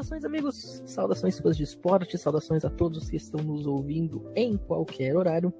[0.00, 5.14] Saudações, amigos, saudações fãs de esporte, saudações a todos que estão nos ouvindo em qualquer
[5.14, 5.52] horário,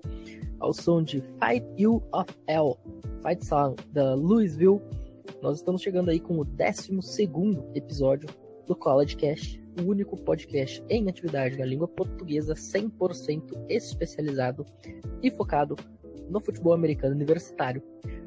[0.59, 2.75] ao som de Fight You of L,
[3.23, 4.81] Fight Song da Louisville.
[5.43, 6.91] Nós estamos chegando aí com o 12
[7.75, 8.31] episódio
[8.67, 14.65] do College Cash, o único podcast em atividade na língua portuguesa 100% especializado
[15.23, 15.77] e focado
[16.31, 17.83] no futebol americano universitário.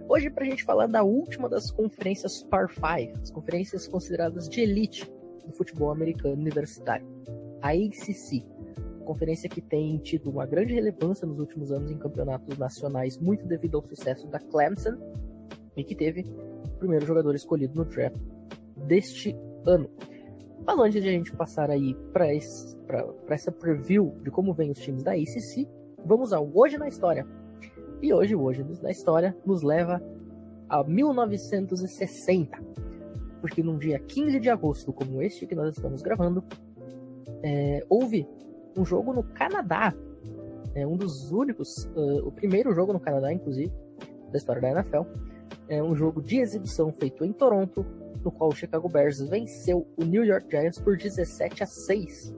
[0.07, 4.61] Hoje, para a gente falar da última das conferências Par 5, as conferências consideradas de
[4.61, 5.11] elite
[5.45, 7.05] do futebol americano universitário,
[7.61, 8.45] a ACC,
[9.05, 13.77] conferência que tem tido uma grande relevância nos últimos anos em campeonatos nacionais, muito devido
[13.77, 14.97] ao sucesso da Clemson,
[15.75, 18.15] e que teve o primeiro jogador escolhido no draft
[18.87, 19.35] deste
[19.65, 19.89] ano.
[20.65, 22.27] Mas antes de a gente passar aí para
[23.29, 25.67] essa preview de como vem os times da ACC,
[26.05, 27.27] vamos ao Hoje na História.
[28.01, 30.01] E hoje, hoje na História, nos leva
[30.69, 32.57] a 1960
[33.43, 36.41] porque num dia 15 de agosto, como este que nós estamos gravando,
[37.43, 38.25] é, houve
[38.73, 39.93] um jogo no Canadá.
[40.73, 43.69] É um dos únicos, uh, o primeiro jogo no Canadá, inclusive,
[44.31, 45.01] da história da NFL.
[45.67, 47.85] É um jogo de exibição feito em Toronto,
[48.23, 52.33] no qual o Chicago Bears venceu o New York Giants por 17 a 6.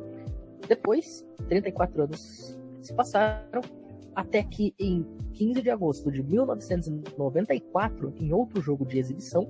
[0.67, 3.61] Depois, 34 anos se passaram,
[4.15, 9.47] até que em 15 de agosto de 1994, em outro jogo de exibição,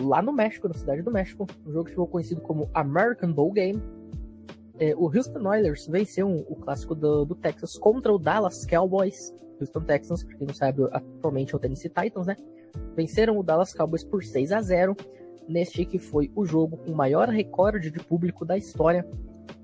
[0.00, 3.52] lá no México, na cidade do México, um jogo que ficou conhecido como American Bowl
[3.52, 3.82] Game.
[4.78, 9.34] É, o Houston Oilers venceu o clássico do, do, Texas contra o Dallas Cowboys.
[9.60, 12.36] Houston Texans, pra quem não sabe, atualmente é o Tennessee Titans, né?
[12.94, 14.94] Venceram o Dallas Cowboys por 6 a 0
[15.48, 19.04] neste que foi o jogo com o maior recorde de público da história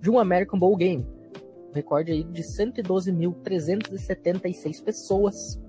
[0.00, 1.06] de um American Bowl Game.
[1.72, 5.60] Recorde aí de 112.376 pessoas.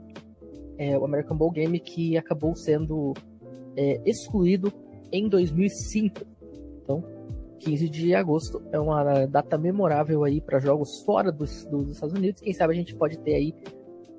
[0.77, 3.13] É, o American Bowl Game que acabou sendo
[3.75, 4.71] é, excluído
[5.11, 6.21] em 2005.
[6.83, 7.03] Então,
[7.59, 12.41] 15 de agosto é uma data memorável aí para jogos fora dos, dos, Estados Unidos.
[12.41, 13.53] Quem sabe a gente pode ter aí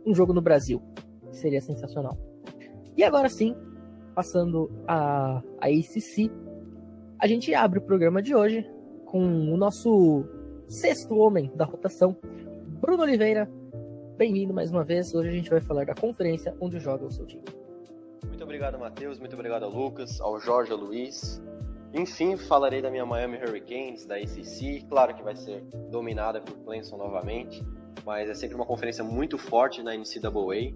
[0.05, 0.83] um jogo no Brasil.
[1.33, 2.17] Seria sensacional.
[2.97, 3.55] E agora sim,
[4.15, 6.31] passando a, a ACC,
[7.19, 8.69] a gente abre o programa de hoje
[9.05, 10.25] com o nosso
[10.67, 12.17] sexto homem da rotação,
[12.81, 13.49] Bruno Oliveira.
[14.17, 15.15] Bem-vindo mais uma vez.
[15.15, 17.45] Hoje a gente vai falar da conferência onde joga o seu time.
[18.29, 19.19] Muito obrigado, Matheus.
[19.19, 21.43] Muito obrigado Lucas, ao Jorge, ao Luiz.
[21.93, 24.85] Enfim, falarei da minha Miami Hurricanes, da ACC.
[24.89, 27.65] Claro que vai ser dominada por Clemson novamente,
[28.05, 30.75] mas é sempre uma conferência muito forte na NCAA.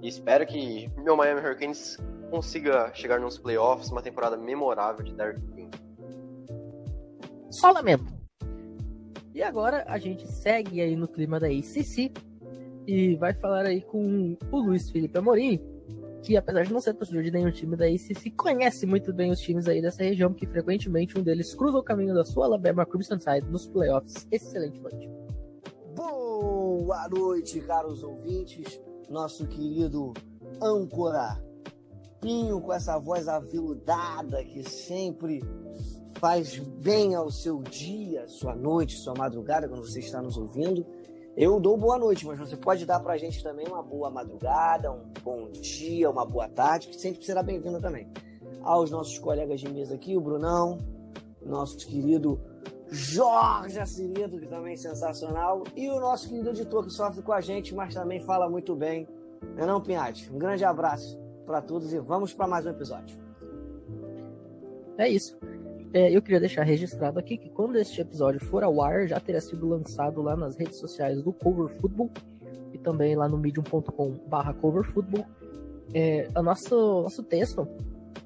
[0.00, 1.98] E espero que meu Miami Hurricanes
[2.30, 5.70] consiga chegar nos playoffs, uma temporada memorável de Derek King.
[7.50, 8.06] Só lamento.
[9.34, 12.12] E agora a gente segue aí no clima da ACC
[12.86, 15.60] e vai falar aí com o Luiz Felipe Amorim,
[16.22, 19.40] que apesar de não ser torcedor de nenhum time daí, se, conhece muito bem os
[19.40, 23.18] times aí dessa região, porque frequentemente um deles cruza o caminho da sua Alabama Crimson
[23.18, 24.26] Tide nos playoffs.
[24.30, 25.10] Excelente noite.
[25.96, 28.80] Boa noite, caros ouvintes.
[29.10, 30.14] Nosso querido
[30.62, 31.42] âncora
[32.20, 35.42] Pinho com essa voz aveludada que sempre
[36.20, 40.86] faz bem ao seu dia, sua noite, sua madrugada, quando você está nos ouvindo.
[41.34, 45.10] Eu dou boa noite, mas você pode dar pra gente também uma boa madrugada, um
[45.24, 48.06] bom dia, uma boa tarde, que sempre será bem-vindo também.
[48.60, 50.76] Aos nossos colegas de mesa aqui, o Brunão,
[51.40, 52.38] nosso querido
[52.86, 57.40] Jorge Acirido, que também é sensacional, e o nosso querido editor que sofre com a
[57.40, 59.08] gente, mas também fala muito bem.
[59.56, 60.30] Não é não, Pinhate?
[60.30, 63.18] Um grande abraço para todos e vamos para mais um episódio.
[64.98, 65.38] É isso.
[65.94, 69.40] É, eu queria deixar registrado aqui que quando este episódio for ao ar, já terá
[69.40, 72.10] sido lançado lá nas redes sociais do Cover Football
[72.72, 75.26] e também lá no medium.com/barra Cover Football.
[75.92, 77.68] É, o nosso, nosso texto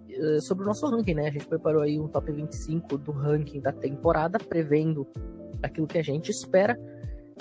[0.08, 1.26] é, sobre o nosso ranking, né?
[1.26, 5.04] A gente preparou aí um top 25 do ranking da temporada, prevendo
[5.60, 6.78] aquilo que a gente espera.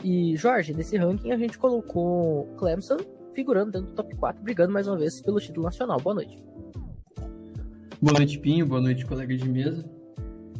[0.03, 2.97] E, Jorge, nesse ranking a gente colocou Clemson
[3.33, 5.99] figurando dentro do top 4, brigando mais uma vez pelo título nacional.
[5.99, 6.43] Boa noite.
[8.01, 8.65] Boa noite, Pinho.
[8.65, 9.94] Boa noite, colega de mesa.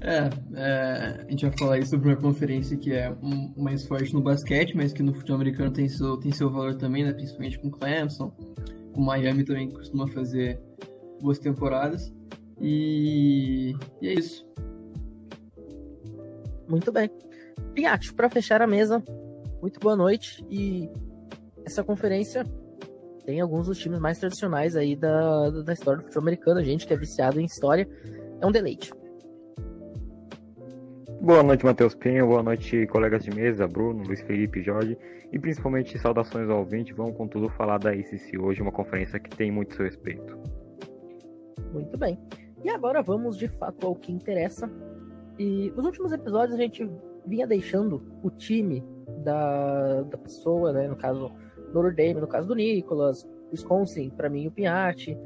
[0.02, 4.14] É, é, a gente vai falar aí sobre uma conferência que é um, mais forte
[4.14, 7.14] no basquete, mas que no futebol americano tem seu, tem seu valor também, né?
[7.14, 8.32] principalmente com Clemson,
[8.94, 10.60] com Miami também, que costuma fazer
[11.22, 12.14] boas temporadas.
[12.60, 14.46] E, e é isso.
[16.68, 17.10] Muito bem.
[17.74, 19.04] Piatti, para fechar a mesa,
[19.62, 20.46] muito boa noite.
[20.50, 20.90] E
[21.66, 22.46] essa conferência
[23.26, 26.60] tem alguns dos times mais tradicionais aí da, da história do futebol americano.
[26.60, 27.88] A gente que é viciado em história,
[28.42, 28.92] é um deleite.
[31.26, 32.28] Boa noite, Matheus Pinho.
[32.28, 34.96] Boa noite, colegas de mesa, Bruno, Luiz Felipe, Jorge.
[35.34, 36.94] E principalmente saudações ao ouvinte.
[36.94, 40.38] Vamos, com tudo falar da ICC hoje, uma conferência que tem muito seu respeito.
[41.74, 42.20] Muito bem.
[42.64, 44.70] E agora vamos de fato ao que interessa.
[45.40, 46.88] E nos últimos episódios a gente
[47.26, 48.86] vinha deixando o time
[49.24, 50.88] da, da pessoa, né?
[50.88, 51.32] No caso,
[51.74, 55.18] Notre Dame, no caso do Nicolas, Wisconsin, para mim o Piatti.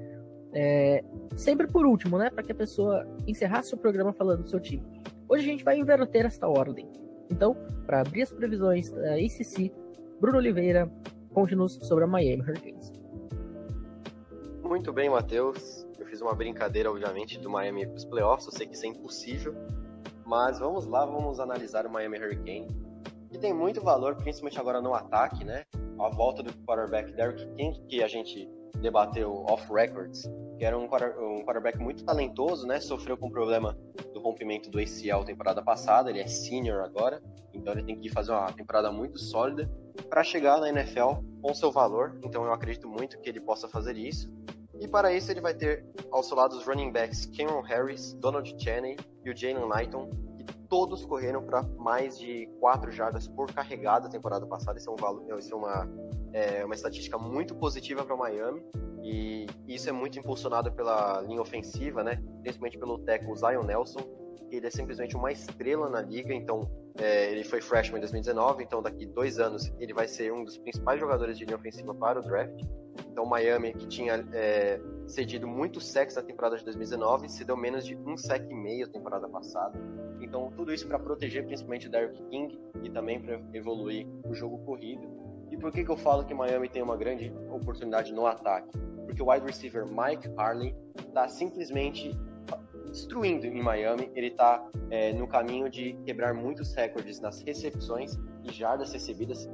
[0.53, 1.03] É,
[1.35, 2.29] sempre por último, né?
[2.29, 4.81] Para que a pessoa encerrasse o programa falando do seu time.
[5.31, 6.91] Hoje a gente vai inverter esta ordem.
[7.29, 7.55] Então,
[7.85, 9.71] para abrir as previsões da ACC,
[10.19, 10.91] Bruno Oliveira,
[11.31, 12.91] conte-nos sobre a Miami Hurricanes.
[14.63, 15.87] Muito bem, Matheus.
[15.99, 18.47] Eu fiz uma brincadeira, obviamente, do Miami para os playoffs.
[18.47, 19.53] Eu sei que isso é impossível.
[20.25, 22.67] Mas vamos lá, vamos analisar o Miami Hurricane.
[23.29, 25.61] Que tem muito valor, principalmente agora no ataque, né?
[25.99, 28.49] A volta do quarterback Derrick King, que a gente
[28.81, 30.27] debateu off records,
[30.57, 32.79] que era um, um quarterback muito talentoso, né?
[32.79, 33.77] Sofreu com problema
[34.19, 37.21] do rompimento do ACL temporada passada, ele é senior agora,
[37.53, 39.69] então ele tem que fazer uma temporada muito sólida
[40.09, 42.19] para chegar na NFL com seu valor.
[42.23, 44.31] Então eu acredito muito que ele possa fazer isso.
[44.79, 48.55] E para isso ele vai ter ao seu lado os running backs Cameron Harris, Donald
[48.61, 50.09] Chaney e o Jalen Knighton,
[50.69, 54.77] todos correram para mais de 4 jardas por carregada temporada passada.
[54.77, 55.89] Isso é, um valor, isso é uma,
[56.31, 58.63] é uma estatística muito positiva para Miami.
[59.01, 62.21] E isso é muito impulsionado pela linha ofensiva, né?
[62.41, 63.99] principalmente pelo tackle Zion Nelson.
[64.51, 68.81] Ele é simplesmente uma estrela na liga, então é, ele foi freshman em 2019, então
[68.81, 72.23] daqui dois anos ele vai ser um dos principais jogadores de linha ofensiva para o
[72.23, 72.61] draft.
[73.11, 77.95] Então Miami, que tinha é, cedido muito sacks na temporada de 2019, cedeu menos de
[77.95, 79.79] um sec e meio na temporada passada.
[80.21, 84.59] Então tudo isso para proteger principalmente o Derrick King e também para evoluir o jogo
[84.59, 85.07] corrido.
[85.51, 88.77] E por que, que eu falo que Miami tem uma grande oportunidade no ataque?
[89.05, 90.75] Porque o wide receiver Mike Harley
[91.07, 92.15] está simplesmente
[92.89, 94.11] destruindo em Miami.
[94.15, 99.49] Ele está é, no caminho de quebrar muitos recordes nas recepções e jardas recebidas.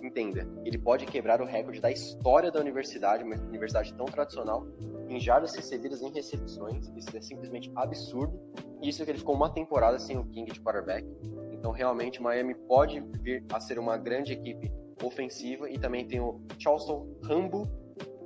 [0.00, 4.66] Entenda, ele pode quebrar o recorde da história da universidade, uma universidade tão tradicional,
[5.08, 6.92] em jardas recebidas em recepções.
[6.96, 8.40] Isso é simplesmente absurdo.
[8.82, 11.04] Isso é que ele ficou uma temporada sem o King de quarterback.
[11.50, 14.70] Então, realmente, Miami pode vir a ser uma grande equipe
[15.02, 15.68] ofensiva.
[15.68, 17.68] E também tem o Charleston Rambo,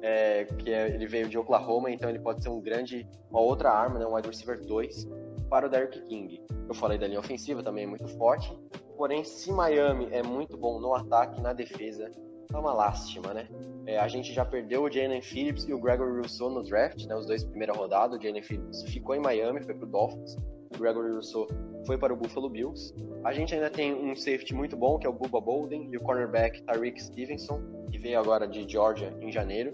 [0.02, 3.70] é, que é, ele veio de Oklahoma, então ele pode ser um grande, uma outra
[3.70, 5.08] arma, né, um wide receiver 2
[5.48, 6.42] para o Derrick King.
[6.68, 8.56] Eu falei da linha ofensiva, também é muito forte,
[9.02, 12.08] porém, se Miami é muito bom no ataque na defesa,
[12.54, 13.48] é uma lástima, né?
[13.84, 17.16] É, a gente já perdeu o Jalen Phillips e o Gregory Rousseau no draft, né,
[17.16, 20.36] os dois primeira rodada, o Jalen Phillips ficou em Miami, foi para o Dolphins,
[20.72, 21.48] o Gregory Rousseau
[21.84, 22.94] foi para o Buffalo Bills.
[23.24, 26.00] A gente ainda tem um safety muito bom, que é o Bubba Bolden, e o
[26.00, 27.60] cornerback Tariq Stevenson,
[27.90, 29.72] que veio agora de Georgia em janeiro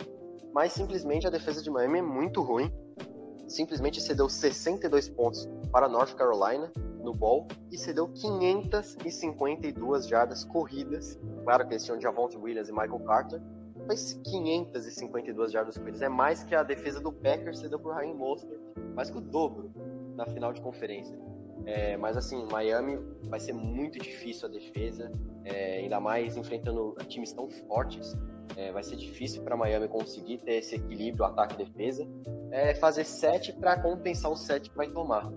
[0.55, 2.73] mas simplesmente a defesa de Miami é muito ruim.
[3.47, 6.73] Simplesmente cedeu 62 pontos para North Carolina
[7.03, 11.19] no ball e cedeu 552 jardas corridas.
[11.45, 13.43] Claro que eles tinham Javonte Williams e Michael Carter,
[13.87, 18.61] mas 552 jardas corridas é mais que a defesa do Packers cedeu por Ryan Mostert,
[18.95, 19.71] mais que o dobro
[20.15, 21.19] na final de conferência.
[21.65, 25.13] É, mas assim, Miami vai ser muito difícil a defesa,
[25.45, 28.17] é, ainda mais enfrentando times tão fortes.
[28.57, 32.07] É, vai ser difícil para Miami conseguir ter esse equilíbrio ataque-defesa.
[32.51, 35.31] É fazer 7 para compensar o 7 que vai tomar.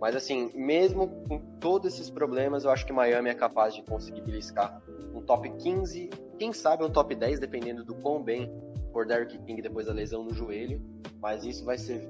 [0.00, 4.22] Mas assim, mesmo com todos esses problemas, eu acho que Miami é capaz de conseguir
[4.22, 4.80] beliscar
[5.14, 8.50] um top 15, quem sabe um top 10, dependendo do quão bem
[8.92, 10.80] for Derrick King depois da lesão no joelho.
[11.20, 12.08] Mas isso vai ser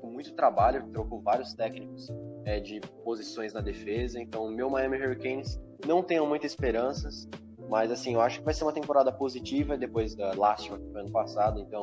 [0.00, 2.08] com muito trabalho, trocou vários técnicos
[2.46, 4.18] é, de posições na defesa.
[4.18, 7.28] Então, meu Miami Hurricanes não tenho muitas esperanças,
[7.68, 11.02] mas assim, eu acho que vai ser uma temporada positiva depois da lástima que foi
[11.02, 11.60] ano passado.
[11.60, 11.82] Então,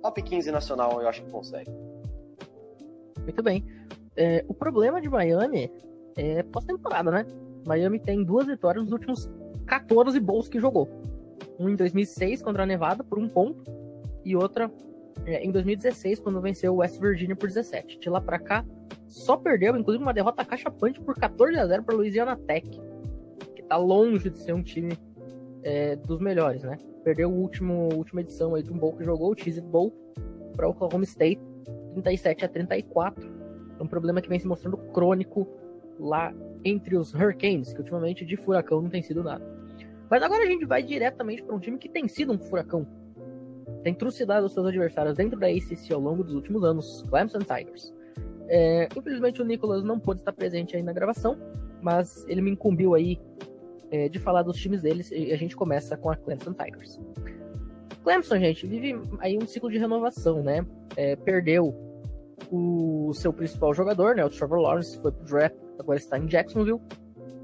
[0.00, 1.70] top 15 nacional eu acho que consegue.
[3.18, 3.64] Muito bem.
[4.16, 5.70] É, o problema de Miami
[6.16, 7.26] é pós-temporada, né?
[7.66, 9.30] Miami tem duas vitórias nos últimos
[9.66, 10.88] 14 bowls que jogou.
[11.58, 13.62] Um em 2006 contra a Nevada por um ponto
[14.24, 14.70] e outra
[15.24, 17.98] é, em 2016 quando venceu o West Virginia por 17.
[17.98, 18.64] De lá para cá
[19.06, 22.68] só perdeu, inclusive uma derrota cachapante por 14 a 0 para Louisiana Tech,
[23.54, 24.98] que tá longe de ser um time
[25.62, 26.78] é, dos melhores, né?
[27.04, 29.92] Perdeu o último última edição aí de um bowl que jogou, o Cheez Bowl,
[30.56, 31.40] para Oklahoma State,
[31.92, 33.35] 37 a 34.
[33.78, 35.46] É um problema que vem se mostrando crônico
[35.98, 36.32] lá
[36.64, 39.44] entre os Hurricanes, que ultimamente de furacão não tem sido nada.
[40.10, 42.86] Mas agora a gente vai diretamente para um time que tem sido um furacão.
[43.82, 47.94] Tem trucidado os seus adversários dentro da ACC ao longo dos últimos anos, Clemson Tigers.
[48.48, 51.36] É, infelizmente o Nicolas não pôde estar presente aí na gravação,
[51.82, 53.20] mas ele me incumbiu aí
[53.90, 57.00] é, de falar dos times deles e a gente começa com a Clemson Tigers.
[58.02, 60.64] Clemson, gente, vive aí um ciclo de renovação, né?
[60.96, 61.74] É, perdeu
[62.50, 64.24] o seu principal jogador, né?
[64.24, 66.80] O Trevor Lawrence, foi pro draft, agora está em Jacksonville.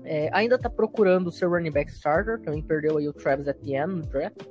[0.04, 3.94] É, ainda está procurando o seu running back starter, também perdeu aí o Travis Etienne
[3.94, 4.42] no draft.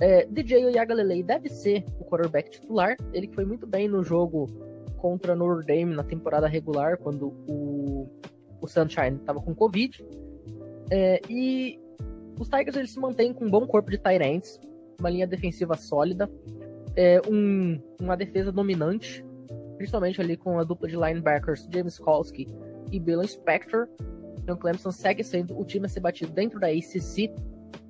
[0.00, 4.46] É, DJ Oyagalelei deve ser o quarterback titular, ele que foi muito bem no jogo
[4.98, 8.08] contra Notre Dame na temporada regular, quando o,
[8.60, 10.04] o Sunshine estava com Covid.
[10.90, 11.80] É, e
[12.38, 14.60] os Tigers eles se mantêm com um bom corpo de ends,
[14.98, 16.30] uma linha defensiva sólida,
[16.94, 19.24] é, um, uma defesa dominante,
[19.76, 22.48] principalmente ali com a dupla de linebackers James Kolsky
[22.90, 23.88] e Bill Spector.
[24.38, 27.32] Então, Clemson segue sendo o time a ser batido dentro da ACC,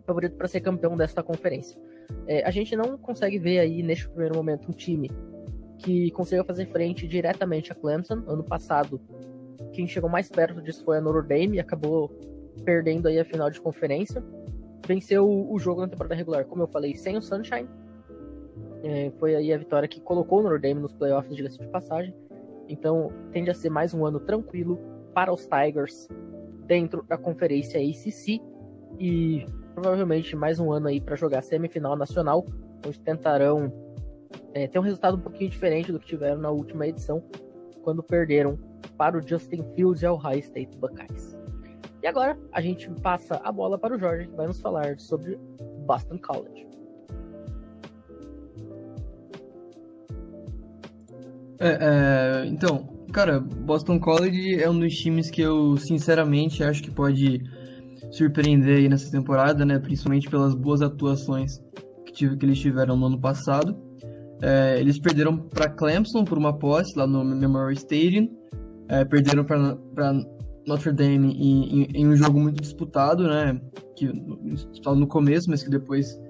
[0.07, 1.79] favorito para ser campeão desta conferência.
[2.27, 5.11] É, a gente não consegue ver aí, neste primeiro momento, um time
[5.79, 8.23] que conseguiu fazer frente diretamente a Clemson.
[8.27, 9.01] Ano passado,
[9.73, 12.09] quem chegou mais perto disso foi a Notre Dame e acabou
[12.65, 14.25] perdendo aí a final de conferência.
[14.87, 17.69] Venceu o jogo na temporada regular, como eu falei, sem o Sunshine.
[18.83, 22.15] É, foi aí a vitória que colocou o Notre Dame nos playoffs, diga-se de passagem.
[22.69, 24.79] Então, tende a ser mais um ano tranquilo
[25.15, 26.09] para os Tigers
[26.67, 28.41] dentro da conferência ACC
[28.99, 32.45] e provavelmente mais um ano aí para jogar semifinal nacional,
[32.87, 33.73] onde tentarão
[34.53, 37.23] é, ter um resultado um pouquinho diferente do que tiveram na última edição,
[37.83, 38.59] quando perderam
[38.97, 41.37] para o Justin Fields e ao High State Buckeyes.
[42.03, 45.39] E agora a gente passa a bola para o Jorge, que vai nos falar sobre
[45.87, 46.66] Boston College.
[51.59, 56.91] É, é, então, cara, Boston College é um dos times que eu sinceramente acho que
[56.91, 57.43] pode
[58.11, 59.79] surpreender aí nessa temporada, né?
[59.79, 61.63] Principalmente pelas boas atuações
[62.05, 63.77] que, tive, que eles tiveram no ano passado.
[64.43, 68.29] É, eles perderam para Clemson por uma posse lá no Memorial Stadium.
[68.89, 70.13] É, perderam para
[70.67, 73.61] Notre Dame em, em, em, um jogo muito disputado, né?
[73.97, 74.13] Que
[74.45, 76.21] disputado no começo, mas que depois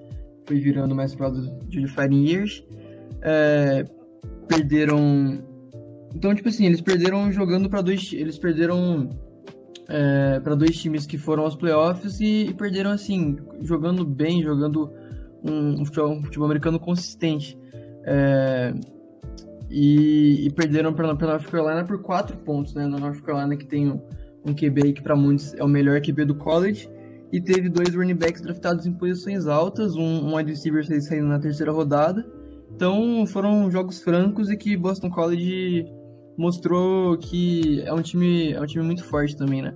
[0.47, 1.29] foi virando mais para
[1.67, 2.63] de Fighting Years.
[3.21, 3.85] É,
[4.47, 5.43] perderam.
[6.15, 8.11] Então, tipo assim, eles perderam jogando para dois.
[8.13, 9.09] Eles perderam
[9.87, 14.91] é, para dois times que foram aos playoffs e, e, perderam assim, jogando bem, jogando
[15.43, 17.57] um, um, futebol, um futebol, americano consistente.
[18.03, 18.73] É,
[19.69, 22.87] e, e, perderam para North Carolina por quatro pontos, né?
[22.87, 24.01] Na North Carolina que tem um,
[24.45, 26.89] um QB que para muitos é o melhor QB do college
[27.31, 31.37] e teve dois running backs draftados em posições altas, um, um wide receiver saindo na
[31.37, 32.25] terceira rodada
[32.73, 35.85] então foram jogos francos e que Boston College
[36.37, 39.75] mostrou que é um time, é um time muito forte também, né?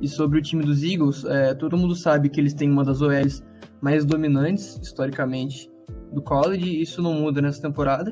[0.00, 3.00] E sobre o time dos Eagles, é, todo mundo sabe que eles têm uma das
[3.00, 3.44] OLs
[3.80, 5.70] mais dominantes, historicamente,
[6.12, 8.10] do college, e isso não muda nessa temporada.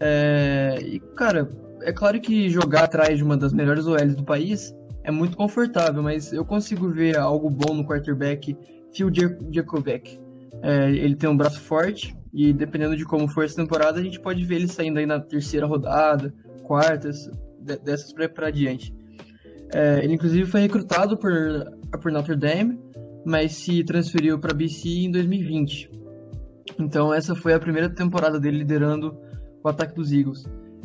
[0.00, 1.48] É, e, cara,
[1.82, 4.74] é claro que jogar atrás de uma das melhores OLs do país
[5.04, 8.56] é muito confortável, mas eu consigo ver algo bom no quarterback
[8.92, 9.10] Phil
[9.52, 10.18] Jacobek.
[10.62, 14.20] É, ele tem um braço forte, e dependendo de como for essa temporada, a gente
[14.20, 17.30] pode ver ele saindo aí na terceira rodada, quartas,
[17.82, 18.94] dessas para adiante.
[19.72, 21.32] É, ele inclusive foi recrutado por,
[22.02, 22.78] por Notre Dame,
[23.24, 25.90] mas se transferiu para BC em 2020.
[26.78, 29.16] Então essa foi a primeira temporada dele liderando
[29.64, 30.44] o ataque dos Eagles.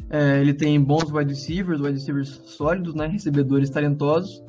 [0.09, 4.41] É, ele tem bons wide receivers, wide receivers sólidos, né, recebedores talentosos.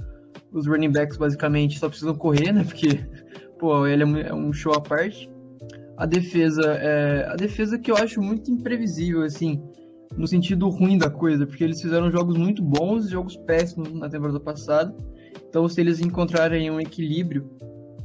[0.53, 3.05] Os running backs basicamente só precisam correr, né, porque
[3.59, 5.32] pô, ele é um é show à parte
[5.97, 9.63] a defesa é a defesa que eu acho muito imprevisível assim
[10.17, 14.09] no sentido ruim da coisa porque eles fizeram jogos muito bons e jogos péssimos na
[14.09, 14.95] temporada passada.
[15.49, 17.51] Então se eles encontrarem um equilíbrio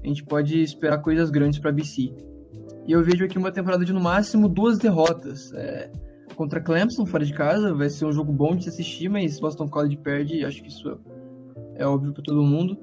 [0.04, 2.14] a gente pode esperar coisas grandes para BC
[2.86, 5.52] e eu vejo aqui uma temporada de no máximo duas derrotas.
[5.54, 5.92] É,
[6.36, 9.68] contra Clemson fora de casa vai ser um jogo bom de se assistir mas Boston
[9.68, 11.00] College perde acho que isso
[11.76, 12.78] é óbvio para todo mundo.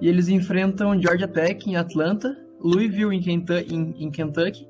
[0.00, 4.68] E eles enfrentam Georgia Tech em Atlanta Louisville em Kentucky, em, Kentucky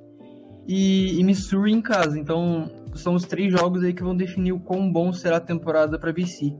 [0.66, 2.18] e, e, Missouri em casa.
[2.18, 5.98] Então, são os três jogos aí que vão definir o quão bom será a temporada
[5.98, 6.54] para BC.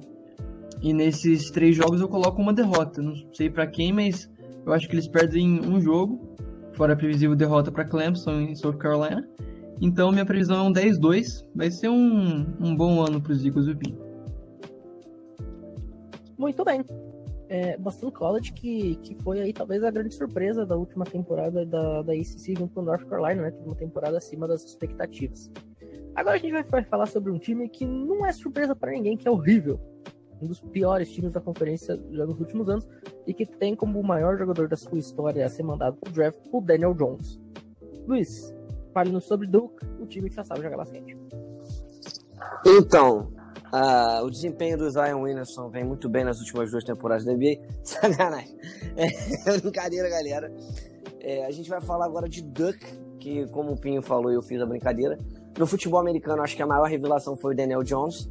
[0.83, 3.01] E nesses três jogos eu coloco uma derrota.
[3.01, 4.31] Não sei para quem, mas
[4.67, 6.37] eu acho que eles perdem um jogo,
[6.73, 9.29] fora a previsível derrota para Clemson em South Carolina.
[9.81, 11.47] Então, minha previsão é um 10-2.
[11.55, 13.99] Vai ser um, um bom ano para os Eagles do.
[16.37, 16.83] Muito bem
[17.51, 22.01] é, Boston College, que, que foi aí talvez a grande surpresa da última temporada da,
[22.01, 23.53] da ACC junto com North Carolina, né?
[23.67, 25.51] Uma temporada acima das expectativas.
[26.15, 29.27] Agora a gente vai falar sobre um time que não é surpresa para ninguém, que
[29.27, 29.81] é horrível.
[30.41, 32.89] Um dos piores times da conferência já nos últimos anos
[33.27, 36.39] e que tem como o maior jogador da sua história a ser mandado pro draft
[36.53, 37.41] o Daniel Jones.
[38.07, 38.55] Luiz,
[38.95, 41.19] fale-nos sobre Duke, o time que já sabe jogar basquete.
[42.65, 43.33] Então,
[43.73, 47.61] Uh, o desempenho do Zion Williamson vem muito bem nas últimas duas temporadas da NBA.
[47.85, 48.57] Sacanagem.
[48.97, 50.53] É brincadeira, galera.
[51.21, 52.79] É, a gente vai falar agora de Duck,
[53.19, 55.19] que, como o Pinho falou, eu fiz a brincadeira.
[55.57, 58.29] No futebol americano, acho que a maior revelação foi o Daniel Jones.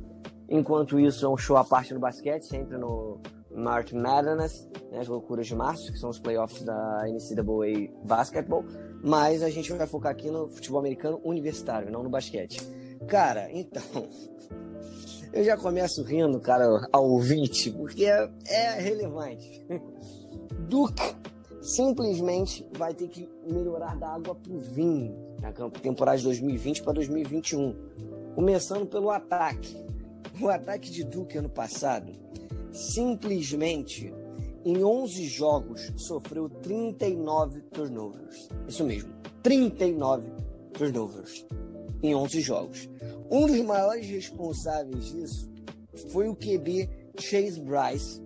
[0.49, 3.19] Enquanto isso, é um show à parte no basquete, sempre no
[3.51, 8.65] March Madness, né, as loucuras de março, que são os playoffs da NCAA Basketball.
[9.03, 12.59] Mas a gente vai focar aqui no futebol americano universitário, não no basquete.
[13.07, 13.81] Cara, então.
[15.31, 19.65] Eu já começo rindo, cara, ao ouvinte, porque é, é relevante.
[20.67, 21.15] Duke
[21.61, 26.93] simplesmente vai ter que melhorar da água para o vinho na temporada de 2020 para
[26.93, 27.75] 2021.
[28.33, 29.77] Começando pelo ataque.
[30.41, 32.11] O ataque de Duke ano passado
[32.71, 34.13] simplesmente
[34.65, 38.49] em 11 jogos sofreu 39 turnovers.
[38.67, 40.27] Isso mesmo, 39
[40.73, 41.45] turnovers
[42.01, 42.89] em 11 jogos.
[43.29, 45.49] Um dos maiores responsáveis disso
[46.09, 46.89] foi o QB
[47.19, 48.21] Chase Bryce,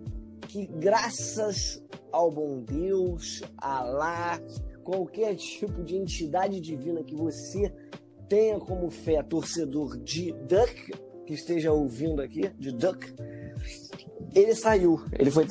[0.48, 4.40] que graças ao bom Deus, Alá,
[4.84, 7.72] qualquer tipo de entidade divina que você
[8.28, 10.92] tenha como fé, torcedor de Duck,
[11.26, 13.14] que esteja ouvindo aqui, de Duck,
[14.34, 15.00] ele saiu.
[15.18, 15.46] Ele foi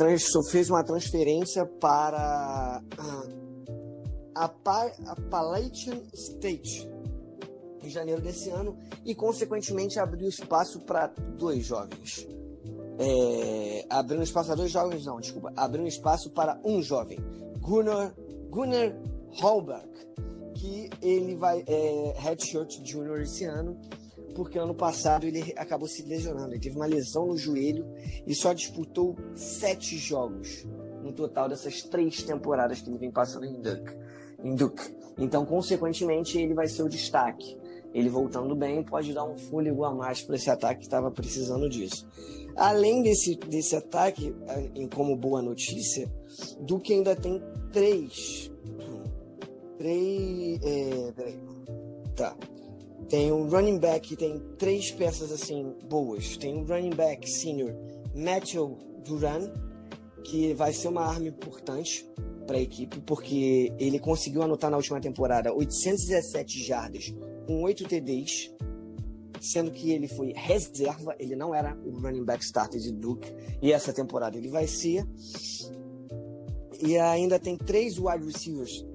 [0.50, 3.30] fez uma transferência para a,
[4.36, 6.93] a Appalachian State
[7.88, 12.28] em janeiro desse ano e, consequentemente, abriu espaço para dois jovens.
[12.98, 15.52] É, abriu espaço para dois jovens, não, desculpa.
[15.56, 17.20] Abriu espaço para um jovem,
[17.60, 18.14] Gunnar,
[18.50, 18.96] Gunnar
[19.42, 19.90] Hallberg,
[20.54, 23.80] que ele vai é, redshirt junior esse ano,
[24.36, 26.54] porque ano passado ele acabou se lesionando.
[26.54, 27.86] Ele teve uma lesão no joelho
[28.26, 30.66] e só disputou sete jogos
[31.02, 33.94] no total dessas três temporadas que ele vem passando em Duke.
[34.44, 34.96] Em Duke.
[35.18, 37.58] Então, consequentemente, ele vai ser o destaque
[37.94, 41.70] ele voltando bem pode dar um fôlego a mais para esse ataque que estava precisando
[41.70, 42.08] disso.
[42.56, 44.36] Além desse, desse ataque,
[44.76, 46.12] em como boa notícia,
[46.60, 48.52] Duque ainda tem três.
[49.78, 50.60] Três.
[50.64, 51.40] É, peraí.
[52.16, 52.36] Tá.
[53.10, 56.38] Tem um running back que tem três peças assim boas.
[56.38, 57.76] Tem um running back senior,
[58.16, 59.52] Matthew Duran,
[60.24, 62.08] que vai ser uma arma importante
[62.48, 67.14] para a equipe, porque ele conseguiu anotar na última temporada 817 jardas
[67.46, 68.52] com 8 TDs,
[69.40, 73.72] sendo que ele foi reserva, ele não era o running back starter de Duke, e
[73.72, 75.06] essa temporada ele vai ser.
[76.82, 78.86] E ainda tem três wide receivers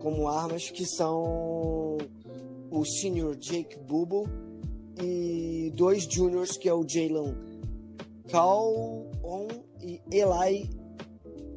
[0.00, 1.98] como armas, que são
[2.70, 4.24] o senior Jake Bubble
[5.02, 7.34] e dois juniors, que é o Jalen
[8.30, 9.06] Calon
[9.80, 10.70] e Eli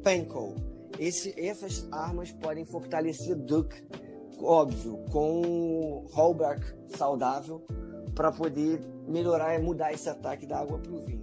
[0.02, 0.54] Penco.
[0.98, 3.82] Esse, essas armas podem fortalecer Duke
[4.42, 7.62] óbvio, com Hallback saudável
[8.14, 11.22] para poder melhorar e mudar esse ataque da água para o vinho.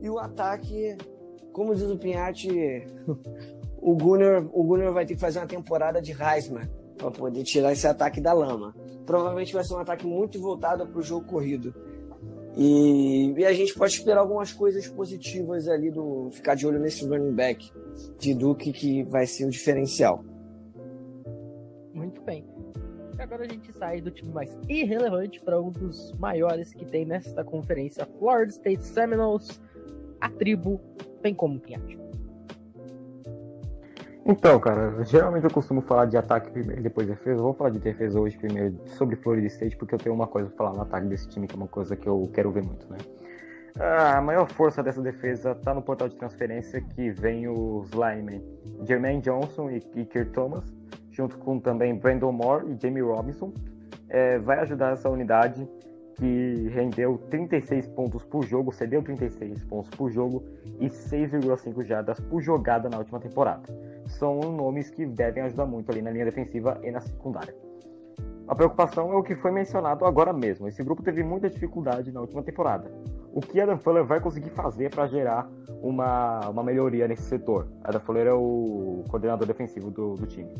[0.00, 0.96] E o ataque,
[1.52, 2.48] como diz o Pinhatti,
[3.80, 7.72] o Gunnar, o Gunnar vai ter que fazer uma temporada de Heisman para poder tirar
[7.72, 8.74] esse ataque da lama.
[9.06, 11.74] Provavelmente vai ser um ataque muito voltado para o jogo corrido.
[12.56, 17.06] E, e, a gente pode esperar algumas coisas positivas ali do ficar de olho nesse
[17.06, 17.70] running back
[18.18, 20.24] de Duke que vai ser o diferencial
[23.28, 27.44] agora a gente sai do time mais irrelevante para um dos maiores que tem nesta
[27.44, 29.60] conferência, Florida State Seminoles,
[30.18, 30.80] a tribo
[31.22, 31.98] tem como Pinhate.
[34.24, 37.42] Então, cara, geralmente eu costumo falar de ataque primeiro e depois defesa.
[37.42, 40.56] vou falar de defesa hoje primeiro sobre Florida State, porque eu tenho uma coisa pra
[40.56, 42.96] falar no ataque desse time, que é uma coisa que eu quero ver muito, né?
[43.78, 48.42] A maior força dessa defesa tá no portal de transferência que vem os linemen
[48.84, 50.64] Jermaine Johnson e Kier Thomas,
[51.18, 53.52] junto com também Brandon Moore e Jamie Robinson,
[54.08, 55.68] é, vai ajudar essa unidade
[56.14, 60.44] que rendeu 36 pontos por jogo, cedeu 36 pontos por jogo
[60.80, 63.62] e 6,5 jardas por jogada na última temporada.
[64.06, 67.54] São nomes que devem ajudar muito ali na linha defensiva e na secundária.
[68.46, 70.66] A preocupação é o que foi mencionado agora mesmo.
[70.66, 72.90] Esse grupo teve muita dificuldade na última temporada.
[73.38, 75.48] O que Adam Fuller vai conseguir fazer para gerar
[75.80, 77.68] uma, uma melhoria nesse setor?
[77.84, 80.52] Adam Fuller é o coordenador defensivo do, do time.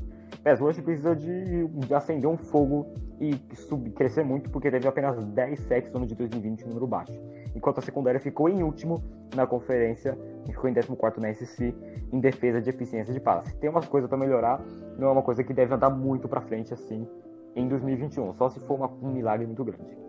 [0.44, 2.86] Pes Rush precisa de, de, acender um fogo
[3.20, 7.20] e sub, crescer muito, porque teve apenas 10 sacks no ano de 2020, número baixo.
[7.52, 9.02] Enquanto a secundária ficou em último
[9.34, 11.74] na conferência, ficou em 14 na SC,
[12.12, 13.56] em defesa de eficiência de passe.
[13.56, 14.62] Tem umas coisas para melhorar,
[14.96, 17.04] não é uma coisa que deve andar muito para frente assim
[17.56, 20.07] em 2021, só se for uma, um milagre muito grande.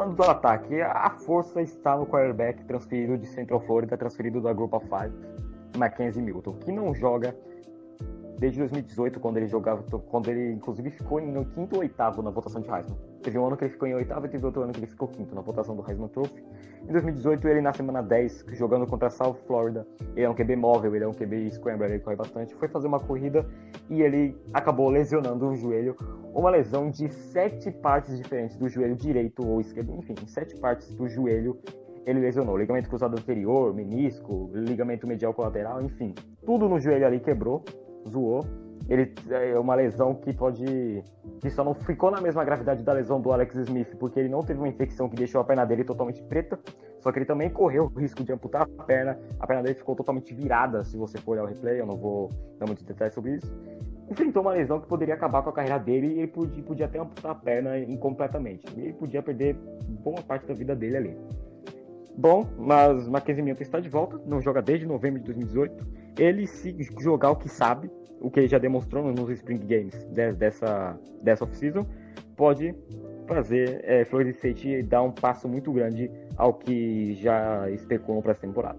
[0.00, 4.72] Falando do ataque, a força está no quarterback transferido de Central Florida, transferido da Group
[4.72, 5.12] of Five,
[5.76, 7.36] Mackenzie Milton, que não joga
[8.40, 12.62] desde 2018, quando ele jogava, quando ele inclusive ficou em quinto ou oitavo na votação
[12.62, 12.96] de Heisman.
[13.22, 15.06] Teve um ano que ele ficou em oitavo e teve outro ano que ele ficou
[15.08, 16.42] quinto na votação do Heisman Trophy.
[16.88, 20.96] Em 2018, ele na semana 10, jogando contra South Florida, ele é um QB móvel,
[20.96, 23.46] ele é um QB scrambler, ele corre bastante, foi fazer uma corrida
[23.90, 25.94] e ele acabou lesionando o joelho,
[26.34, 31.06] uma lesão de sete partes diferentes do joelho direito ou esquerdo, enfim, sete partes do
[31.06, 31.58] joelho
[32.06, 32.56] ele lesionou.
[32.56, 36.14] Ligamento cruzado anterior, menisco, ligamento medial colateral, enfim.
[36.46, 37.62] Tudo no joelho ali quebrou
[38.08, 38.44] zoou.
[38.88, 41.04] Ele é uma lesão que pode.
[41.40, 44.42] que só não ficou na mesma gravidade da lesão do Alex Smith, porque ele não
[44.42, 46.58] teve uma infecção que deixou a perna dele totalmente preta.
[46.98, 49.18] Só que ele também correu o risco de amputar a perna.
[49.38, 52.30] A perna dele ficou totalmente virada, se você for olhar o replay, eu não vou
[52.58, 53.54] dar muitos detalhes sobre isso.
[54.10, 56.98] Enfrentou uma lesão que poderia acabar com a carreira dele e ele podia, podia até
[56.98, 58.66] amputar a perna incompletamente.
[58.76, 59.54] Ele podia perder
[60.02, 61.16] boa parte da vida dele ali.
[62.16, 65.99] Bom, mas Mackenzie Milton está de volta, não joga desde novembro de 2018.
[66.18, 70.98] Ele, se jogar o que sabe, o que ele já demonstrou nos Spring Games dessa,
[71.22, 71.86] dessa off-season,
[72.36, 72.74] pode
[73.26, 78.40] fazer é, Florida State dar um passo muito grande ao que já especulam para essa
[78.40, 78.78] temporada.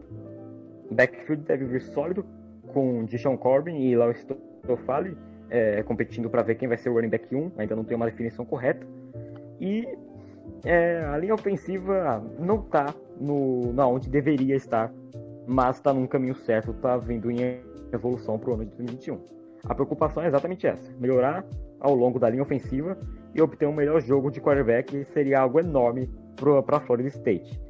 [0.91, 2.25] Backfield deve vir sólido,
[2.73, 4.25] com Deshaun Corbin e Lawrence
[4.65, 5.17] Tofali
[5.51, 8.05] é, competindo para ver quem vai ser o running back 1, ainda não tem uma
[8.05, 8.87] definição correta.
[9.59, 9.87] E
[10.63, 14.91] é, a linha ofensiva não está no, na onde deveria estar,
[15.51, 17.61] mas está num caminho certo, está vindo em
[17.91, 19.19] evolução para o ano de 2021.
[19.65, 21.45] A preocupação é exatamente essa: melhorar
[21.79, 22.97] ao longo da linha ofensiva
[23.35, 26.09] e obter um melhor jogo de quarterback seria algo enorme
[26.65, 27.61] para Florida State.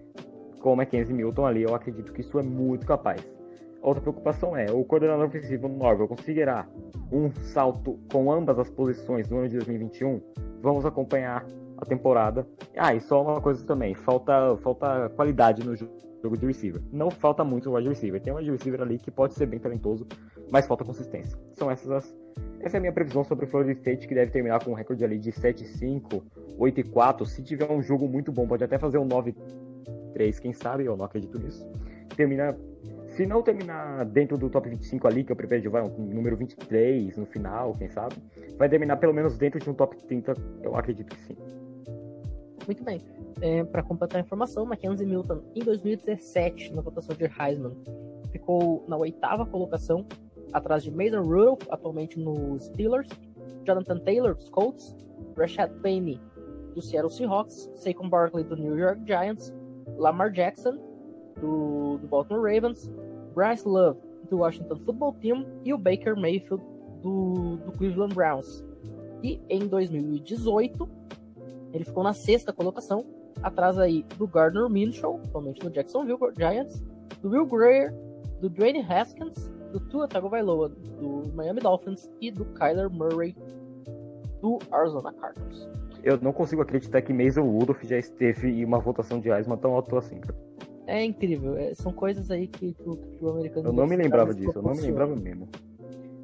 [0.62, 3.28] Com o Mackenzie Milton ali, eu acredito que isso é muito capaz.
[3.82, 6.68] Outra preocupação é, o coordenador ofensivo Norville conseguirá
[7.12, 10.22] um salto com ambas as posições no ano de 2021?
[10.62, 11.44] Vamos acompanhar
[11.80, 12.46] a temporada.
[12.78, 16.82] Ah, e só uma coisa também, falta, falta qualidade no jogo de receiver.
[16.92, 18.22] Não falta muito no wide receiver.
[18.22, 20.08] Tem um wide receiver ali que pode ser bem talentoso,
[20.50, 21.38] mas falta consistência.
[21.54, 22.16] São essas as.
[22.60, 25.04] Essa é a minha previsão sobre o Florida State, que deve terminar com um recorde
[25.04, 26.22] ali de 7-5,
[26.60, 27.26] 8-4.
[27.26, 31.06] Se tiver um jogo muito bom, pode até fazer um 9-3, quem sabe, eu não
[31.06, 31.68] acredito nisso.
[32.16, 32.56] Termina.
[33.08, 37.18] Se não terminar dentro do top 25 ali, que eu prefiro vai um número 23
[37.18, 38.16] no final, quem sabe,
[38.58, 41.36] vai terminar pelo menos dentro de um top 30, eu acredito que sim.
[42.66, 43.02] Muito bem.
[43.40, 47.76] É, para completar a informação, Mackenzie Milton, em 2017, na votação de Heisman,
[48.32, 50.06] ficou na oitava colocação,
[50.52, 53.10] atrás de Mason Rudolph, atualmente nos Steelers,
[53.64, 54.96] Jonathan Taylor, dos Colts,
[55.38, 56.20] Rashad Penny,
[56.74, 59.54] do Seattle Seahawks, Saquon Barkley, do New York Giants,
[59.98, 60.78] Lamar Jackson,
[61.40, 62.92] do, do Baltimore Ravens,
[63.34, 66.64] Bryce Love, do Washington Football Team, e o Baker Mayfield,
[67.02, 68.64] do, do Cleveland Browns.
[69.24, 70.90] E em 2018,
[71.74, 73.06] ele ficou na sexta colocação,
[73.42, 76.84] atrás aí do Gardner Minshew, atualmente no Jacksonville Giants,
[77.22, 77.94] do Will Greer,
[78.40, 83.36] do Dwayne Haskins, do Tua Tagovailoa do Miami Dolphins e do Kyler Murray
[84.42, 85.70] do Arizona Cardinals.
[86.04, 89.74] Eu não consigo acreditar que Mason Rudolph já esteve em uma votação de Heisman tão
[89.74, 90.36] alta assim, cara.
[90.88, 93.70] É incrível, é, são coisas aí que, que, o, que o americano.
[93.70, 95.48] Eu não me lembrava disso, eu não me lembrava mesmo.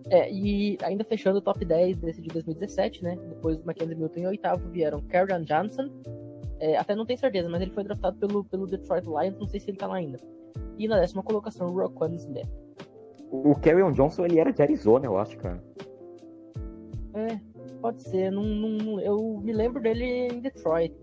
[0.10, 3.17] É, e ainda fechando o top 10 desse de 2017, né?
[3.30, 5.89] Depois do Mackenzie Milton em oitavo vieram Kerryon Johnson.
[6.60, 9.60] É, até não tenho certeza, mas ele foi draftado pelo, pelo Detroit Lions, não sei
[9.60, 10.20] se ele tá lá ainda.
[10.78, 12.48] E na décima colocação, o Roquan Smith.
[13.32, 15.62] O Kerryon Johnson, ele era de Arizona, eu acho, cara.
[17.13, 17.39] É,
[17.82, 18.32] pode ser.
[18.32, 20.96] Não, não, eu me lembro dele em Detroit.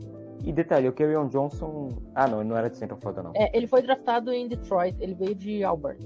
[0.43, 1.89] E detalhe, o Kerryon Johnson...
[2.15, 3.33] Ah, não, ele não era de Central Florida, não.
[3.35, 5.99] É, ele foi draftado em Detroit, ele veio de Auburn.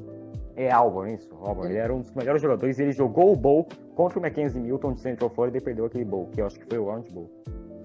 [0.54, 1.28] É Auburn, isso.
[1.40, 1.70] Auburn.
[1.70, 2.78] Ele era um dos melhores jogadores.
[2.78, 6.26] Ele jogou o Bowl contra o Mackenzie Milton de Central Florida e perdeu aquele Bowl,
[6.32, 7.30] que eu acho que foi o Orange Bowl.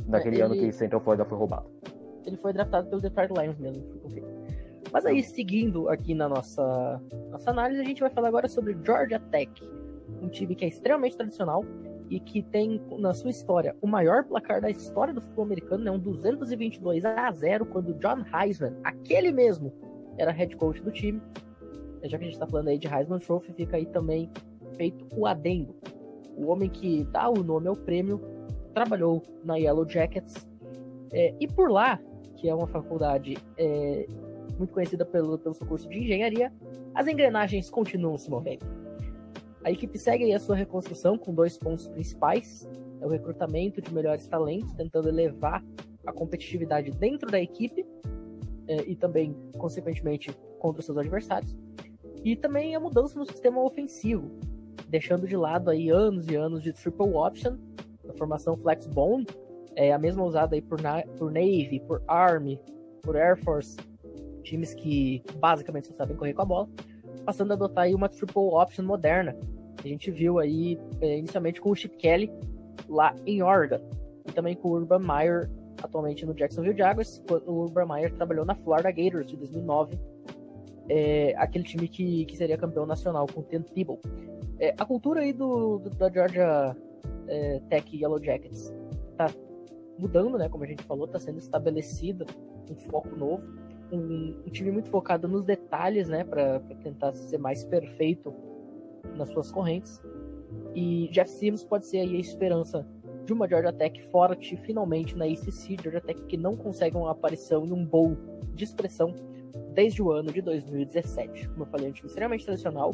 [0.08, 0.44] Daquele é, ele...
[0.44, 1.66] ano que Central Florida foi roubado.
[2.26, 3.84] Ele foi draftado pelo Detroit Lions mesmo.
[4.92, 9.20] Mas aí, seguindo aqui na nossa, nossa análise, a gente vai falar agora sobre Georgia
[9.20, 9.52] Tech.
[10.22, 11.66] Um time que é extremamente tradicional
[12.10, 15.90] e que tem na sua história o maior placar da história do futebol americano, né?
[15.90, 19.74] um 222 a 0, quando John Heisman, aquele mesmo,
[20.18, 21.20] era head coach do time,
[22.04, 24.30] já que a gente está falando aí de Heisman Trophy, fica aí também
[24.78, 25.76] feito o adendo.
[26.38, 28.22] O homem que dá o nome ao prêmio
[28.74, 30.48] trabalhou na Yellow Jackets.
[31.12, 32.00] É, e por lá,
[32.38, 34.08] que é uma faculdade é,
[34.58, 36.52] muito conhecida pelo, pelo seu curso de engenharia,
[36.94, 38.66] as engrenagens continuam se movendo.
[39.64, 42.68] A equipe segue a sua reconstrução com dois pontos principais:
[43.00, 45.64] é o recrutamento de melhores talentos, tentando elevar
[46.06, 47.86] a competitividade dentro da equipe
[48.68, 51.56] é, e também, consequentemente, contra os seus adversários.
[52.24, 54.32] E também a mudança no sistema ofensivo,
[54.88, 57.58] deixando de lado aí anos e anos de triple option,
[58.14, 59.26] a formação flex bone,
[59.76, 60.80] é a mesma usada aí por,
[61.18, 62.60] por Navy, por Army,
[63.02, 63.78] por Air Force,
[64.44, 66.70] times que basicamente só sabem correr com a bola,
[67.26, 69.36] passando a adotar aí uma triple option moderna.
[69.84, 72.32] A gente viu aí é, inicialmente com o Chip Kelly
[72.88, 73.80] lá em Oregon
[74.28, 75.50] e também com o Urban Meyer
[75.82, 77.22] atualmente no Jacksonville Jaguars.
[77.46, 80.00] O Urban Meyer trabalhou na Florida Gators de 2009
[80.90, 84.00] é, aquele time que, que seria campeão nacional com o Tim Tebow.
[84.60, 86.76] É, a cultura aí do, do da Georgia
[87.28, 88.74] é, Tech Yellow Jackets
[89.18, 89.28] tá
[89.98, 90.50] mudando, né?
[90.50, 92.26] Como a gente falou, tá sendo estabelecida
[92.70, 93.44] um foco novo,
[93.92, 96.24] um, um time muito focado nos detalhes, né?
[96.24, 98.34] Para tentar ser mais perfeito
[99.16, 100.02] nas suas correntes.
[100.76, 102.88] E Jeff Sims pode ser aí a esperança
[103.26, 107.66] de uma Georgia Tech forte finalmente na ACC, Georgia Tech que não consegue uma aparição
[107.66, 108.18] em um bowl
[108.54, 109.14] de expressão
[109.74, 111.50] desde o ano de 2017.
[111.50, 112.94] Como eu falei, é um time extremamente tradicional,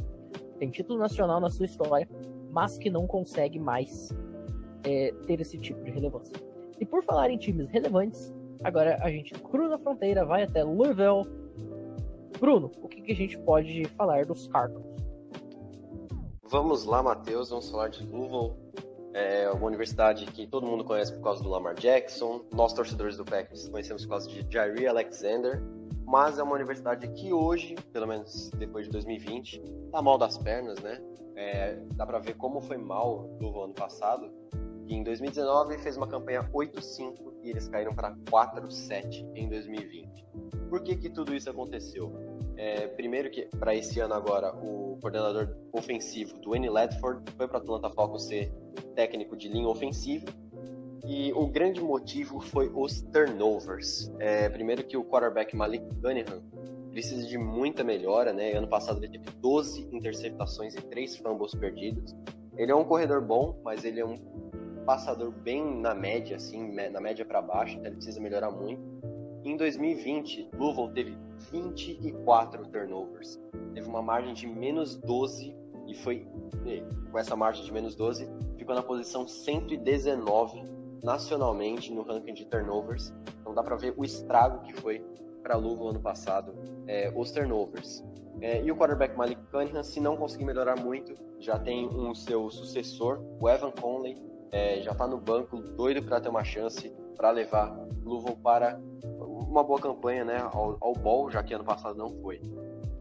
[0.58, 2.08] tem título nacional na sua história,
[2.52, 4.14] mas que não consegue mais
[4.84, 6.36] é, ter esse tipo de relevância.
[6.80, 8.34] E por falar em times relevantes,
[8.64, 11.28] agora a gente cruza a fronteira, vai até Louisville.
[12.40, 14.86] Bruno, o que, que a gente pode falar dos Cardinals?
[16.50, 18.54] Vamos lá, Matheus, vamos falar de Louisville.
[19.14, 22.42] É uma universidade que todo mundo conhece por causa do Lamar Jackson.
[22.54, 25.62] Nós, torcedores do Packers, conhecemos por causa de Jair Alexander.
[26.10, 30.80] Mas é uma universidade que hoje, pelo menos depois de 2020, tá mal das pernas,
[30.80, 31.00] né?
[31.36, 34.28] É, dá para ver como foi mal do ano passado.
[34.88, 40.26] E em 2019 fez uma campanha 8-5 e eles caíram para 4-7 em 2020.
[40.68, 42.12] Por que que tudo isso aconteceu?
[42.58, 46.72] É, primeiro que para esse ano agora o coordenador ofensivo do N.
[46.72, 48.52] Ledford foi para Atlanta Falcons ser
[48.96, 50.26] técnico de linha ofensiva
[51.06, 54.12] e o grande motivo foi os turnovers.
[54.20, 56.42] É, primeiro que o quarterback Malik Cunningham
[56.92, 58.54] precisa de muita melhora, né?
[58.54, 62.16] Ano passado ele teve 12 interceptações e 3 fumbles perdidos.
[62.58, 64.18] Ele é um corredor bom, mas ele é um
[64.86, 68.82] passador bem na média, assim, na média para baixo, então ele precisa melhorar muito.
[69.44, 71.18] Em 2020, Louisville teve
[71.52, 73.40] 24 turnovers.
[73.74, 75.56] Teve uma margem de menos 12
[75.88, 76.28] e foi,
[77.12, 83.14] com essa margem de menos 12, ficou na posição 119 nacionalmente no ranking de turnovers.
[83.40, 85.04] Então dá para ver o estrago que foi
[85.42, 86.54] para Louisville ano passado,
[86.88, 88.04] é, os turnovers.
[88.42, 92.50] É, e o quarterback Malik Cunningham, se não conseguir melhorar muito, já tem um seu
[92.50, 94.18] sucessor, o Evan Conley,
[94.52, 98.80] é, já está no banco, doido para ter uma chance para levar Louisville para
[99.20, 102.42] uma boa campanha né, ao, ao ball, já que ano passado não foi.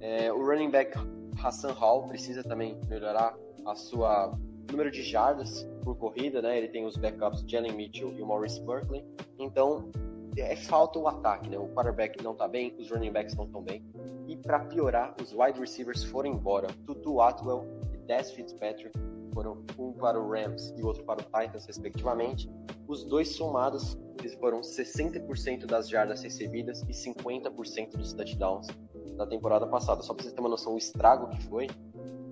[0.00, 0.98] É, o running back
[1.42, 4.36] Hassan Hall precisa também melhorar a sua
[4.70, 6.58] número de jardas por corrida, né?
[6.58, 9.04] Ele tem os backups Jalen Mitchell e o Maurice Berkeley.
[9.38, 9.90] Então,
[10.36, 11.58] é falta o ataque, né?
[11.58, 13.82] O quarterback não tá bem, os running backs não estão bem.
[14.26, 16.68] E para piorar, os wide receivers foram embora.
[16.86, 18.92] Tutu Atwell e Des Fitzpatrick
[19.32, 22.50] foram um para o Rams e outro para o Titans, respectivamente.
[22.86, 28.66] Os dois somados, eles foram 60% das jardas recebidas e 50% dos touchdowns
[29.16, 30.02] da temporada passada.
[30.02, 31.68] Só para vocês terem uma noção, o estrago que foi,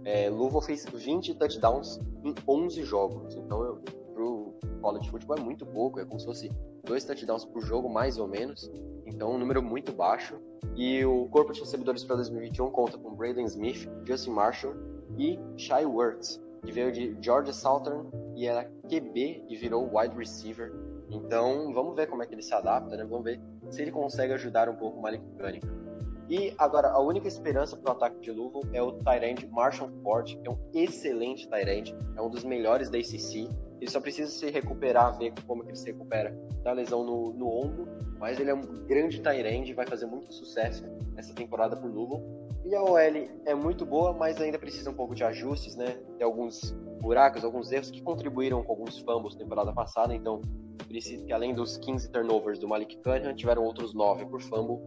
[0.07, 3.35] é, Louisville fez 20 touchdowns em 11 jogos.
[3.35, 3.77] Então, eu,
[4.14, 6.53] pro college football é muito pouco, é como se fosse
[6.85, 8.71] dois touchdowns por jogo, mais ou menos.
[9.05, 10.38] Então, um número muito baixo.
[10.77, 14.75] E o corpo de recebedores para 2021 conta com Braden Smith, Justin Marshall
[15.19, 20.73] e Shai Wertz, que veio de Georgia Southern e era QB e virou wide receiver.
[21.11, 23.05] Então, vamos ver como é que ele se adapta, né?
[23.05, 23.40] Vamos ver
[23.71, 25.86] se ele consegue ajudar um pouco o Malik Cunningham.
[26.29, 30.37] E agora, a única esperança para o ataque de Louisville é o Tyrande Marshall Ford,
[30.37, 33.49] que é um excelente Tyrande, é um dos melhores da ACC.
[33.81, 37.47] Ele só precisa se recuperar, ver como que ele se recupera da lesão no, no
[37.47, 37.87] ombro,
[38.19, 40.85] mas ele é um grande Tyrande, vai fazer muito sucesso
[41.17, 42.25] essa temporada por Louisville.
[42.65, 45.97] E a OL é muito boa, mas ainda precisa um pouco de ajustes, né?
[46.19, 50.43] Tem alguns buracos, alguns erros que contribuíram com alguns fumbles na temporada passada, então
[50.89, 54.81] precisa que além dos 15 turnovers do Malik Cunningham, tiveram outros 9 por fumble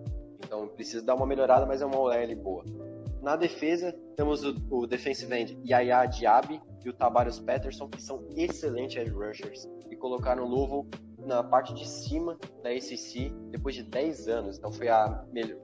[0.43, 2.63] então precisa dar uma melhorada, mas é uma OL boa.
[3.21, 8.25] Na defesa, temos o, o defensive end Yaya Diaby e o Tabarius Peterson, que são
[8.35, 13.83] excelentes edge rushers e colocaram o Louisville na parte de cima da ACC depois de
[13.83, 14.57] 10 anos.
[14.57, 15.57] Então foi a melhor,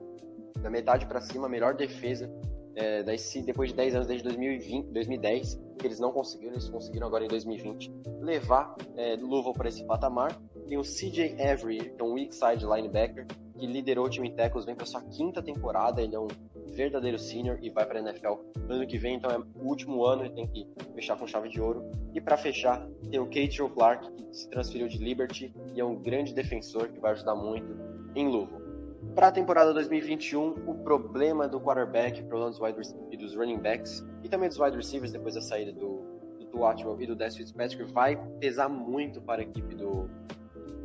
[0.60, 2.30] da metade para cima a melhor defesa
[2.74, 6.68] é, da ACC depois de 10 anos, desde 2020, 2010, que eles não conseguiram, eles
[6.68, 10.38] conseguiram agora em 2020 levar é, Louisville para esse patamar.
[10.68, 14.64] Tem o CJ Avery, que é um weak side linebacker, que liderou o time em
[14.64, 16.28] vem para sua quinta temporada, ele é um
[16.66, 18.34] verdadeiro senior e vai para a NFL
[18.68, 21.60] ano que vem, então é o último ano e tem que fechar com chave de
[21.60, 21.84] ouro.
[22.14, 25.96] E para fechar, tem o Kate Clark, que se transferiu de Liberty e é um
[25.96, 27.76] grande defensor que vai ajudar muito
[28.14, 28.66] em Louisville.
[29.14, 33.58] Para a temporada 2021, o problema do quarterback, o problema dos wide e dos running
[33.58, 36.04] backs e também dos wide receivers depois da saída do,
[36.50, 40.08] do e do Des Fitzpatrick vai pesar muito para a equipe do,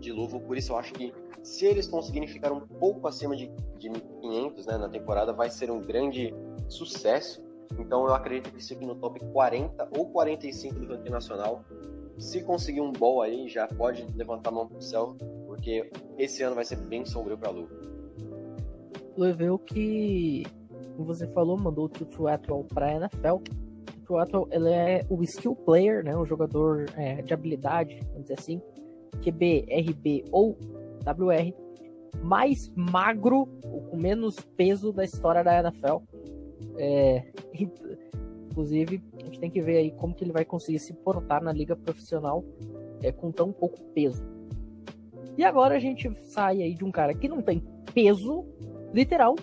[0.01, 3.51] de Louisville, por isso eu acho que se eles conseguirem ficar um pouco acima de,
[3.77, 6.33] de 500 né, na temporada, vai ser um grande
[6.67, 7.41] sucesso.
[7.79, 11.63] Então eu acredito que fique no top 40 ou 45 do ranking nacional.
[12.17, 15.15] Se conseguir um ball aí, já pode levantar a mão pro céu,
[15.47, 17.67] porque esse ano vai ser bem sombrio para Lu.
[19.17, 20.43] Louisville que,
[20.97, 23.37] você falou, mandou o Tutu Atwell para NFL.
[23.85, 28.39] Tutu Atwell ele é o skill player, né, o jogador é, de habilidade, vamos dizer
[28.39, 28.61] assim,
[29.21, 30.57] QB, RB ou
[31.05, 31.53] WR,
[32.23, 33.45] mais magro,
[33.89, 35.97] com menos peso da história da NFL.
[36.77, 37.23] É,
[38.51, 41.53] Inclusive, a gente tem que ver aí como que ele vai conseguir se portar na
[41.53, 42.43] liga profissional
[43.01, 44.25] é, com tão pouco peso.
[45.37, 48.45] E agora a gente sai aí de um cara que não tem peso
[48.93, 49.35] literal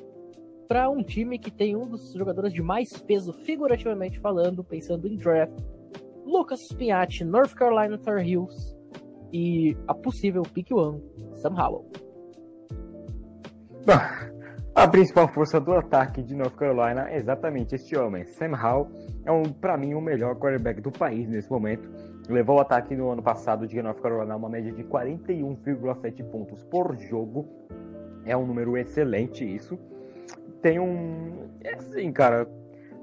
[0.69, 5.17] para um time que tem um dos jogadores de mais peso figurativamente falando, pensando em
[5.17, 5.59] draft.
[6.27, 8.77] Lucas Spiatti, North Carolina Tar Heels
[9.33, 11.03] e a possível pick one,
[11.35, 11.85] Sam Howell.
[14.75, 18.25] A principal força do ataque de North Carolina é exatamente este homem.
[18.25, 18.89] Sam Howell
[19.25, 21.91] é, um, para mim, o melhor quarterback do país nesse momento.
[22.29, 26.63] Levou o ataque no ano passado de North Carolina a uma média de 41,7 pontos
[26.65, 27.45] por jogo.
[28.25, 29.77] É um número excelente isso.
[30.63, 31.49] Tem um.
[31.65, 32.47] É assim, cara.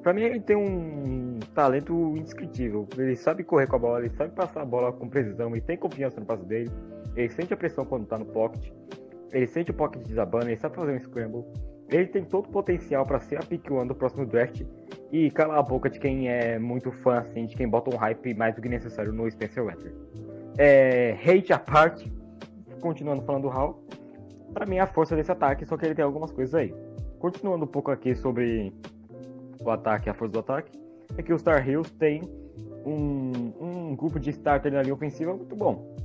[0.05, 2.87] Pra mim ele tem um talento indescritível.
[2.95, 5.75] Ele sabe correr com a bola, ele sabe passar a bola com precisão, ele tem
[5.75, 6.69] confiança no passo dele,
[7.15, 8.71] ele sente a pressão quando tá no pocket.
[9.31, 11.43] Ele sente o pocket desabando, ele sabe fazer um scramble.
[11.89, 14.61] Ele tem todo o potencial para ser a pick one do próximo draft
[15.11, 18.31] e calar a boca de quem é muito fã, assim, de quem bota um hype
[18.35, 19.95] mais do que necessário no Spencer Rattler.
[20.59, 22.13] É, hate à parte,
[22.79, 23.83] continuando falando do Hal,
[24.53, 26.71] para mim é a força desse ataque, só que ele tem algumas coisas aí.
[27.17, 28.71] Continuando um pouco aqui sobre
[29.69, 30.71] o ataque, a força do ataque,
[31.17, 32.21] é que os Star Heels tem
[32.85, 35.95] um, um grupo de starter na linha ofensiva muito bom.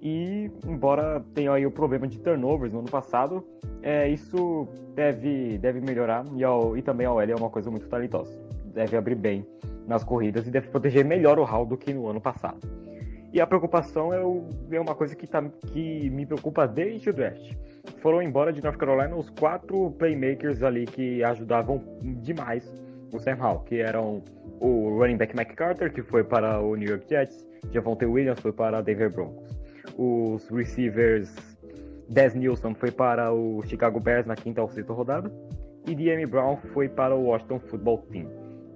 [0.00, 3.44] E, embora tenha aí o problema de turnovers no ano passado,
[3.82, 6.24] é, isso deve, deve melhorar.
[6.34, 8.38] E, ao, e também a OL é uma coisa muito talentosa.
[8.72, 9.44] Deve abrir bem
[9.86, 12.58] nas corridas e deve proteger melhor o Hall do que no ano passado.
[13.32, 17.12] E a preocupação é, o, é uma coisa que, tá, que me preocupa desde o
[17.12, 17.52] draft.
[18.00, 21.82] Foram embora de North Carolina os quatro playmakers ali que ajudavam
[22.22, 22.70] demais
[23.12, 24.22] o Sam Howell, que eram
[24.60, 28.52] o running back Mike Carter, que foi para o New York Jets, Javonte Williams foi
[28.52, 29.58] para a Denver Broncos
[29.98, 31.34] os receivers
[32.08, 35.30] Des Nilsson foi para o Chicago Bears na quinta ou sexta rodada
[35.86, 36.24] e D.M.
[36.26, 38.28] Brown foi para o Washington Football Team.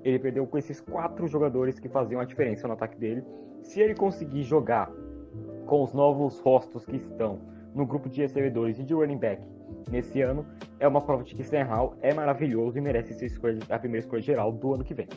[0.03, 3.23] Ele perdeu com esses quatro jogadores que faziam a diferença no ataque dele.
[3.63, 4.91] Se ele conseguir jogar
[5.67, 7.39] com os novos rostos que estão
[7.75, 9.43] no grupo de recebedores e de running back
[9.91, 10.47] nesse ano,
[10.79, 13.31] é uma prova de que Hall é maravilhoso e merece ser
[13.69, 15.09] a primeira escolha geral do ano que vem.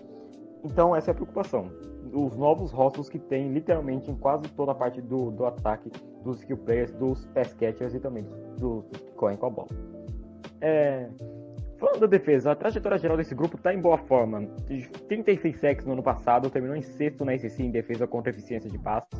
[0.63, 1.69] Então essa é a preocupação
[2.15, 5.91] os novos rostos que tem literalmente em quase toda a parte do, do ataque,
[6.23, 8.25] dos skill players, dos pass catchers e também
[8.57, 9.67] dos que correm com a bola.
[10.61, 11.07] É,
[11.77, 14.47] falando da defesa, a trajetória geral desse grupo está em boa forma.
[15.07, 18.77] 36 sacks no ano passado, terminou em sexto na SEC em defesa contra eficiência de
[18.79, 19.19] passos.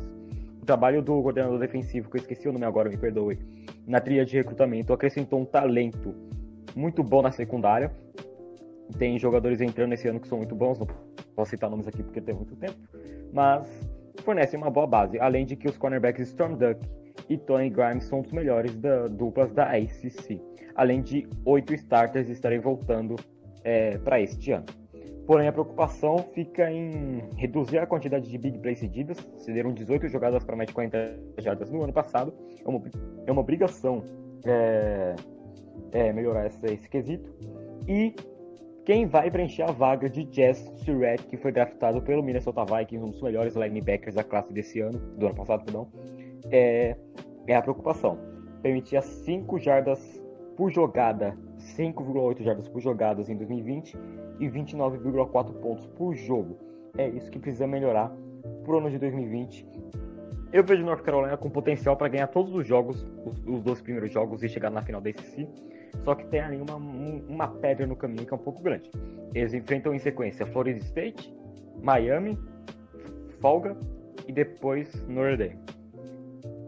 [0.62, 3.38] O trabalho do coordenador defensivo, que eu esqueci o nome agora, me perdoe,
[3.86, 6.14] na trilha de recrutamento, acrescentou um talento
[6.74, 7.90] muito bom na secundária.
[8.98, 10.86] Tem jogadores entrando esse ano que são muito bons, não
[11.34, 12.76] posso citar nomes aqui porque tem muito tempo,
[13.32, 13.68] mas
[14.22, 16.80] fornece uma boa base, além de que os cornerbacks Storm Duck
[17.28, 20.40] e Tony Grimes são os melhores da, duplas da ACC,
[20.74, 23.16] além de oito starters estarem voltando
[23.64, 24.66] é, para este ano.
[25.26, 30.44] Porém, a preocupação fica em reduzir a quantidade de big plays cedidas, cederam 18 jogadas
[30.44, 32.32] para mais de 40 jardas no ano passado,
[32.64, 32.82] é uma,
[33.26, 34.04] é uma obrigação
[34.44, 35.16] é,
[35.90, 37.28] é melhorar esse, esse quesito,
[37.88, 38.14] e
[38.84, 43.10] quem vai preencher a vaga de Jazz Surratt, que foi draftado pelo Minnesota Vikings, um
[43.10, 45.88] dos melhores linebackers da classe desse ano, do ano passado, perdão,
[46.52, 46.96] é,
[47.48, 48.16] é a preocupação.
[48.62, 50.22] Permitia 5 jardas
[50.56, 53.96] por jogada, 5,8 jardas por jogadas em 2020
[54.38, 56.58] e 29,4 pontos por jogo.
[56.96, 58.12] É isso que precisa melhorar
[58.64, 59.66] pro ano de 2020.
[60.52, 64.12] Eu vejo North Carolina com potencial para ganhar todos os jogos, os, os dois primeiros
[64.12, 65.48] jogos e chegar na final da ACC.
[66.04, 68.90] Só que tem ali uma, uma pedra no caminho que é um pouco grande.
[69.34, 71.34] Eles enfrentam em sequência Florida State,
[71.82, 72.38] Miami,
[73.40, 73.76] Folga
[74.26, 75.75] e depois Notre Dame.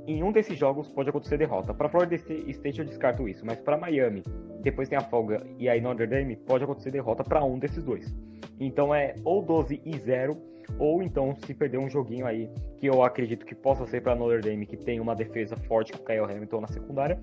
[0.08, 1.74] Em um desses jogos pode acontecer derrota.
[1.74, 4.24] Para Florida State eu descarto isso, mas para Miami,
[4.62, 8.16] depois tem a Folga e aí Notre Dame, pode acontecer derrota para um desses dois.
[8.58, 10.34] Então é ou 12 e 0
[10.78, 14.40] ou então se perder um joguinho aí que eu acredito que possa ser para Notre
[14.40, 17.20] Dame, que tem uma defesa forte com o Kyle Hamilton na secundária,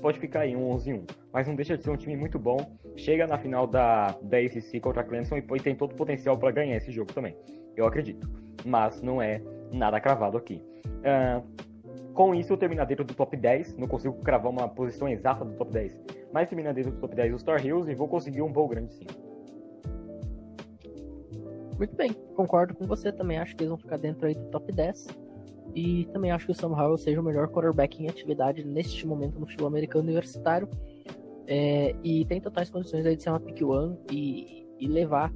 [0.00, 1.04] pode ficar em 11 1.
[1.30, 2.56] Mas não deixa de ser um time muito bom.
[2.96, 6.50] Chega na final da, da ACC contra a Clemson e tem todo o potencial para
[6.50, 7.36] ganhar esse jogo também.
[7.76, 8.26] Eu acredito.
[8.64, 10.62] Mas não é nada cravado aqui.
[10.86, 11.73] Uh,
[12.14, 13.76] com isso, eu termino dentro do top 10.
[13.76, 16.00] Não consigo cravar uma posição exata do top 10.
[16.32, 18.94] Mas termina dentro do top 10 os Star Heels e vou conseguir um voo grande
[18.94, 19.06] sim.
[21.76, 23.38] Muito bem, concordo com você também.
[23.38, 25.08] Acho que eles vão ficar dentro aí do top 10.
[25.74, 29.40] E também acho que o Sam Howell seja o melhor quarterback em atividade neste momento
[29.40, 30.68] no futebol americano universitário.
[31.46, 35.32] É, e tem totais condições aí de ser uma pick one e, e levar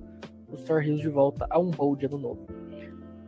[0.48, 2.46] os Star Heels de volta a um bowl de ano novo.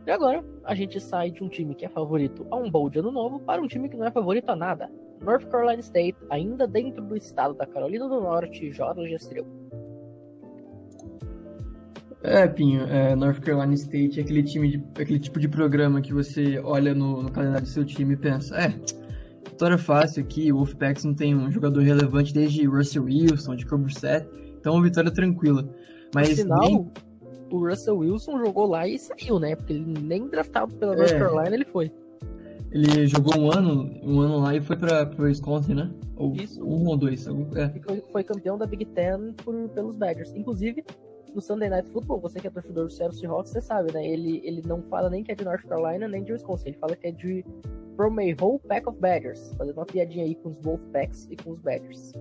[0.05, 2.99] E agora a gente sai de um time que é favorito a um bowl de
[2.99, 4.89] ano novo para um time que não é favorito a nada.
[5.21, 9.47] North Carolina State, ainda dentro do estado da Carolina do Norte, Jorge Estrela.
[12.23, 16.13] É, Pinho, é, North Carolina State é aquele, time de, aquele tipo de programa que
[16.13, 18.69] você olha no, no calendário do seu time e pensa, é,
[19.49, 24.27] vitória fácil aqui, o Wolfpacks não tem um jogador relevante desde Russell Wilson, de Brissett,
[24.59, 25.67] então uma vitória tranquila.
[26.13, 26.91] Mas nem-
[27.51, 29.55] o Russell Wilson jogou lá e saiu, né?
[29.55, 30.97] Porque ele nem draftado pela É.
[30.97, 31.91] North Carolina ele foi.
[32.71, 35.91] ele jogou um ano, um ano lá e foi pra, pro Wisconsin, né?
[36.15, 36.63] Ou Isso.
[36.63, 37.79] um ou dois, é.
[37.83, 40.31] Foi, foi campeão da Big Ten por, pelos Badgers.
[40.33, 40.83] Inclusive,
[41.33, 44.05] no Sunday Night Football, você que é torcedor do Seattle Seahawks, você sabe, né?
[44.05, 46.69] Ele, ele não fala nem que é de North Carolina, nem de Wisconsin.
[46.69, 47.43] Ele fala que é de
[47.95, 49.53] From a Whole Pack of Badgers.
[49.57, 52.11] Fazendo uma piadinha aí com os Wolfpacks e com os Badgers.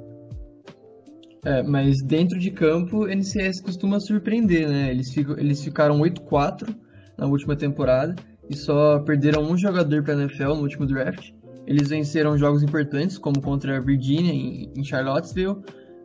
[1.44, 4.90] É, mas dentro de campo, o NCS costuma surpreender, né?
[4.90, 6.74] Eles, ficam, eles ficaram 8-4
[7.16, 8.14] na última temporada
[8.48, 11.32] e só perderam um jogador para a NFL no último draft.
[11.66, 15.56] Eles venceram jogos importantes, como contra a Virginia em, em Charlottesville,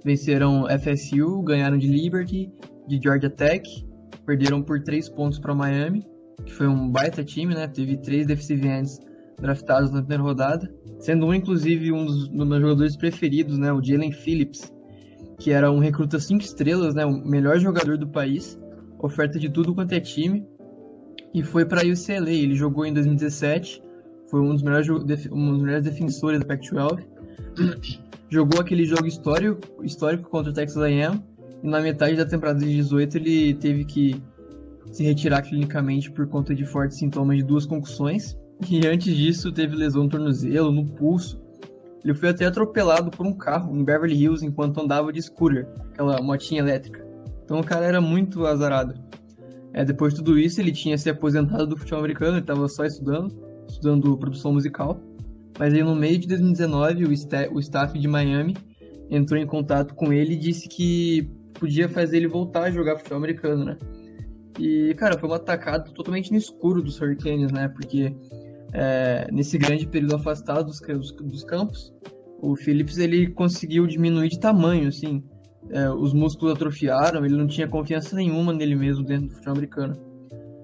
[0.03, 2.51] venceram FSU, ganharam de Liberty,
[2.87, 3.67] de Georgia Tech,
[4.25, 6.05] perderam por 3 pontos para Miami,
[6.45, 7.67] que foi um baita time, né?
[7.67, 8.99] Teve três defensive ends
[9.41, 13.73] draftados na primeira rodada, sendo um, inclusive, um dos, dos meus jogadores preferidos, né?
[13.73, 14.71] O Jalen Phillips,
[15.37, 18.59] que era um recruta 5 estrelas, né, o melhor jogador do país,
[18.99, 20.45] oferta de tudo quanto é time,
[21.33, 22.31] e foi para UCLA.
[22.31, 23.83] Ele jogou em 2017,
[24.29, 27.05] foi um dos melhores, um dos melhores defensores da Pac-12.
[28.29, 31.21] jogou aquele jogo histórico, histórico contra o Texas A&M,
[31.63, 34.21] e na metade da temporada de 18 ele teve que
[34.91, 38.37] se retirar clinicamente por conta de fortes sintomas de duas concussões,
[38.69, 41.41] e antes disso teve lesão no tornozelo, no pulso,
[42.05, 46.21] ele foi até atropelado por um carro em Beverly Hills enquanto andava de scooter, aquela
[46.21, 47.03] motinha elétrica.
[47.43, 48.93] Então o cara era muito azarado.
[49.73, 52.85] É, depois de tudo isso, ele tinha se aposentado do futebol americano, ele estava só
[52.85, 53.35] estudando,
[53.67, 55.01] estudando produção musical.
[55.57, 58.55] Mas aí no meio de 2019, o, sta- o staff de Miami
[59.09, 63.17] entrou em contato com ele e disse que podia fazer ele voltar a jogar futebol
[63.17, 63.77] americano, né?
[64.59, 67.67] E, cara, foi uma atacada totalmente no escuro dos Hurricanes, né?
[67.67, 68.15] Porque
[68.77, 71.93] é, nesse grande período afastado dos, dos, dos campos,
[72.41, 75.23] o Phillips ele conseguiu diminuir de tamanho, assim.
[75.69, 79.95] É, os músculos atrofiaram, ele não tinha confiança nenhuma nele mesmo dentro do futebol americano.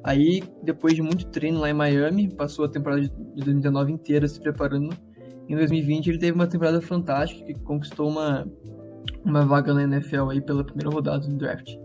[0.03, 4.39] Aí, depois de muito treino lá em Miami, passou a temporada de 2019 inteira se
[4.41, 4.95] preparando.
[5.47, 8.45] Em 2020 ele teve uma temporada fantástica que conquistou uma,
[9.24, 11.76] uma vaga na NFL aí pela primeira rodada do draft.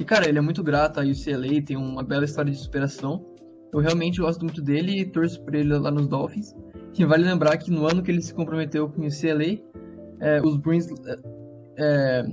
[0.00, 3.24] E cara, ele é muito grato à UCLA, tem uma bela história de superação.
[3.72, 6.54] Eu realmente gosto muito dele e torço por ele lá nos Dolphins.
[6.98, 9.60] E vale lembrar que no ano que ele se comprometeu com o UCLA,
[10.20, 10.86] é, os Bruins.
[11.06, 11.16] É,
[11.78, 12.24] é,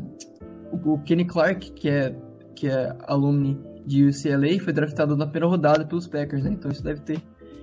[0.83, 2.15] o Kenny Clark, que é,
[2.55, 6.51] que é alumni de UCLA, foi draftado na primeira rodada pelos Packers, né?
[6.51, 7.21] Então isso deve ter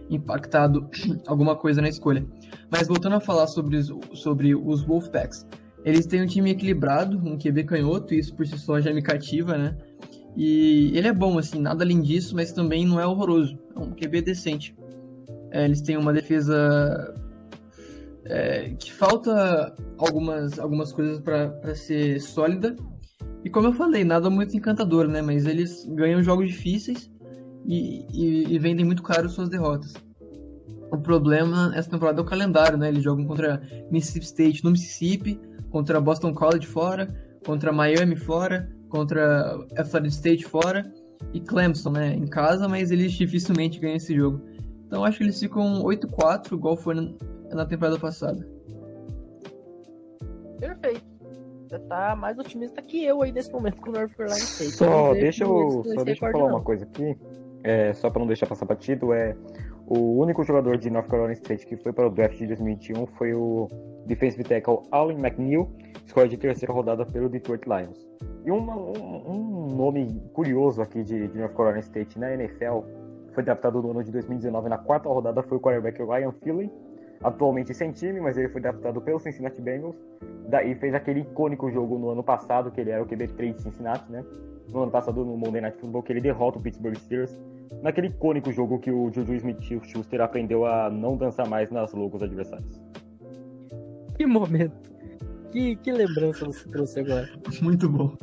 [0.08, 0.88] impactado
[1.26, 2.24] alguma coisa na escolha.
[2.70, 5.46] Mas voltando a falar sobre os, sobre os Wolfpacks,
[5.84, 9.02] eles têm um time equilibrado, um QB canhoto, e isso por si só já me
[9.02, 9.76] cativa, né?
[10.36, 13.58] E ele é bom, assim, nada além disso, mas também não é horroroso.
[13.76, 14.76] Um QB decente.
[15.50, 17.14] É, eles têm uma defesa
[18.24, 22.76] é, que falta algumas, algumas coisas para ser sólida.
[23.44, 25.20] E como eu falei, nada muito encantador, né?
[25.20, 27.10] Mas eles ganham jogos difíceis
[27.66, 29.94] e, e, e vendem muito caro suas derrotas.
[30.90, 32.88] O problema essa temporada é o calendário, né?
[32.88, 37.08] Eles jogam contra Mississippi State no Mississippi, contra Boston College fora,
[37.44, 40.90] contra Miami fora, contra Florida State fora
[41.32, 42.14] e Clemson, né?
[42.14, 44.40] Em casa, mas eles dificilmente ganham esse jogo.
[44.86, 47.08] Então acho que eles ficam 8-4, igual foi na,
[47.50, 48.46] na temporada passada.
[50.58, 51.12] Perfeito.
[51.66, 54.72] Você tá mais otimista que eu aí nesse momento com o North Carolina State.
[54.72, 56.56] Só deixa eu, só deixa eu falar não.
[56.56, 57.16] uma coisa aqui,
[57.64, 59.34] é, só pra não deixar passar batido, é
[59.86, 63.34] o único jogador de North Carolina State que foi para o draft de 2021 foi
[63.34, 63.68] o
[64.06, 65.70] defensive tackle Allen McNeil,
[66.04, 67.98] escolha de terceira rodada pelo Detroit Lions.
[68.44, 72.80] E uma- um, um nome curioso aqui de, de North Carolina State na NFL,
[73.32, 76.70] foi draftado no ano de 2019 na quarta rodada, foi o quarterback Ryan Finley,
[77.22, 79.96] atualmente sem time, mas ele foi draftado pelo Cincinnati Bengals,
[80.48, 84.10] daí fez aquele icônico jogo no ano passado, que ele era o QB3 de Cincinnati,
[84.10, 84.24] né?
[84.72, 87.38] No ano passado, no Monday Night Football, que ele derrota o Pittsburgh Steelers,
[87.80, 92.80] naquele icônico jogo que o Juju Smith-Schuster aprendeu a não dançar mais nas logos adversários.
[94.16, 94.91] Que momento.
[95.52, 97.28] Que, que lembrança você trouxe agora.
[97.60, 98.16] Muito bom.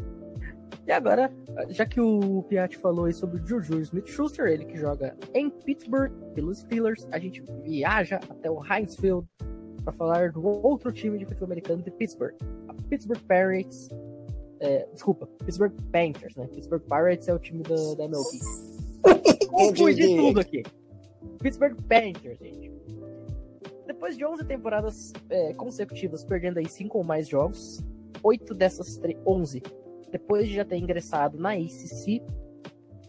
[0.87, 1.31] E agora,
[1.69, 6.11] já que o Piatti falou aí sobre o Juju Smith-Schuster, ele que joga em Pittsburgh
[6.33, 9.27] pelos Steelers, a gente viaja até o Heinz Field
[9.83, 12.33] para falar do outro time de futebol americano de Pittsburgh,
[12.67, 13.87] a Pittsburgh Pirates.
[14.59, 16.47] é, desculpa, Pittsburgh Panthers, né?
[16.47, 19.47] Pittsburgh Pirates é o time da, da MLB.
[19.47, 20.63] Confundi tudo aqui.
[21.39, 22.68] Pittsburgh Panthers, gente.
[23.99, 27.83] Depois de 11 temporadas é, consecutivas perdendo aí 5 ou mais jogos,
[28.23, 29.61] 8 dessas tre- 11
[30.09, 32.23] depois de já ter ingressado na ACC,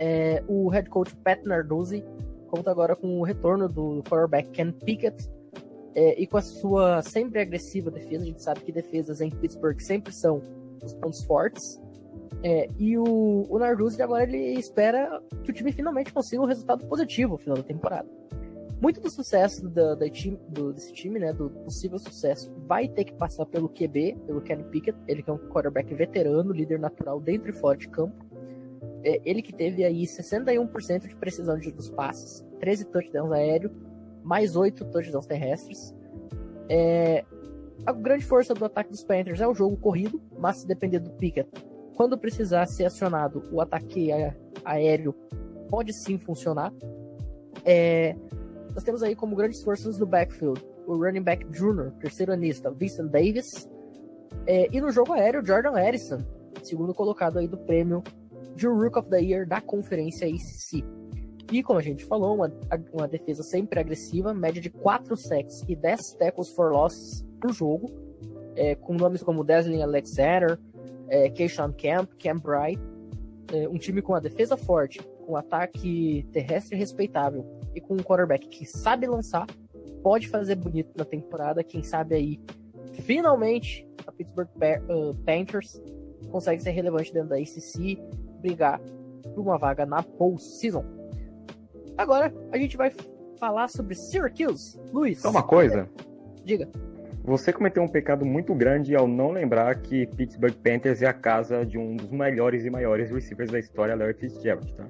[0.01, 2.03] É, o head coach Pat Narduzzi
[2.49, 5.31] conta agora com o retorno do quarterback Ken Pickett
[5.95, 8.25] é, e com a sua sempre agressiva defesa.
[8.25, 10.43] A gente sabe que defesas em Pittsburgh sempre são
[10.83, 11.81] os pontos fortes.
[12.43, 16.85] É, e o, o Narduzzi agora ele espera que o time finalmente consiga um resultado
[16.87, 18.09] positivo no final da temporada.
[18.81, 23.13] Muito do sucesso da, time, do, desse time, né, do possível sucesso, vai ter que
[23.13, 27.51] passar pelo QB, pelo Kenny Pickett, ele que é um quarterback veterano, líder natural dentro
[27.51, 28.25] e fora de campo.
[29.05, 33.73] É, ele que teve aí 61% de precisão de, dos passes, 13 touchdowns aéreos,
[34.23, 35.95] mais 8 touchdowns terrestres.
[36.69, 37.25] É,
[37.85, 41.11] a grande força do ataque dos Panthers é o jogo corrido, mas se depender do
[41.11, 41.51] Pickett,
[41.97, 44.11] quando precisar ser acionado o ataque
[44.65, 45.15] aéreo
[45.69, 46.73] pode sim funcionar.
[47.65, 48.17] É,
[48.75, 53.11] nós temos aí como grandes forças no backfield o running back junior, terceiro anista, Vincent
[53.11, 53.69] Davis.
[54.47, 56.19] É, e no jogo aéreo, Jordan Harrison,
[56.63, 58.03] segundo colocado aí do prêmio
[58.57, 60.85] de Rook of the Year da conferência ACC.
[61.53, 62.53] E como a gente falou, uma,
[62.93, 67.91] uma defesa sempre agressiva, média de 4 sacks e 10 tackles for losses por jogo,
[68.57, 70.59] é, com nomes como Desley Alexander,
[71.09, 72.81] é, Keyshawn Camp, Cam Bright,
[73.53, 77.45] é, um time com a defesa forte, com ataque terrestre respeitável
[77.75, 79.47] e com um quarterback que sabe lançar,
[80.03, 81.63] pode fazer bonito na temporada.
[81.63, 82.41] Quem sabe aí,
[83.03, 85.81] finalmente, a Pittsburgh uh, Panthers
[86.31, 87.99] consegue ser relevante dentro da ACC,
[88.41, 88.81] brigar
[89.35, 90.85] por uma vaga na postseason.
[91.97, 92.93] Agora, a gente vai
[93.39, 94.79] falar sobre Syracuse.
[94.93, 95.21] Luiz.
[95.21, 95.89] Só uma coisa.
[96.45, 96.69] Diga.
[97.23, 101.65] Você cometeu um pecado muito grande ao não lembrar que Pittsburgh Panthers é a casa
[101.65, 104.87] de um dos melhores e maiores receivers da história, Larry Fitzgerald, tá?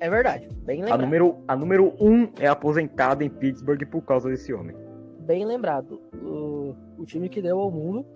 [0.00, 1.00] É verdade, bem lembrado.
[1.00, 4.76] A número, a número um é aposentada em Pittsburgh por causa desse homem.
[5.20, 6.00] Bem lembrado.
[6.22, 8.06] O, o time que deu ao mundo,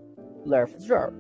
[0.47, 1.17] Larry Fitzgerald.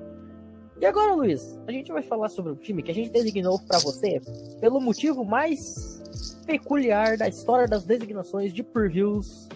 [0.80, 3.78] E agora, Luiz, a gente vai falar sobre o time que a gente designou para
[3.78, 4.20] você
[4.60, 6.02] pelo motivo mais
[6.46, 9.48] peculiar da história das designações de previews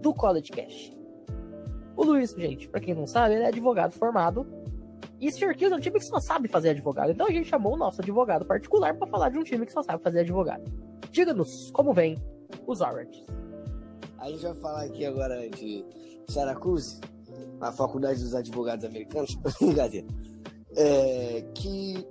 [0.00, 0.92] do College Cash.
[1.96, 4.46] O Luiz, gente, para quem não sabe, ele é advogado formado
[5.20, 7.10] e Syracuse é um time que só sabe fazer advogado.
[7.10, 9.82] Então a gente chamou o nosso advogado particular para falar de um time que só
[9.82, 10.64] sabe fazer advogado.
[11.10, 12.16] Diga-nos como vem
[12.66, 13.24] os Orange.
[14.18, 15.84] A gente vai falar aqui agora de
[16.28, 17.00] Syracuse,
[17.60, 20.06] a faculdade dos advogados americanos, brincadeira,
[20.76, 22.06] é, que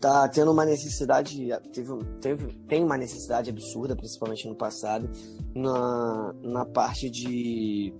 [0.00, 5.08] tá tendo uma necessidade, teve, teve, tem uma necessidade absurda, principalmente no passado,
[5.54, 7.94] na, na parte de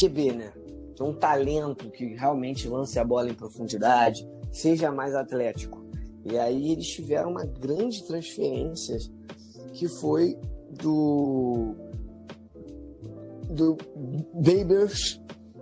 [0.00, 0.52] QB, né?
[0.98, 5.86] Ter um talento que realmente lance a bola em profundidade, seja mais atlético.
[6.24, 8.98] E aí eles tiveram uma grande transferência
[9.72, 10.36] que foi
[10.82, 11.74] do
[13.48, 13.78] do
[14.34, 15.20] Babers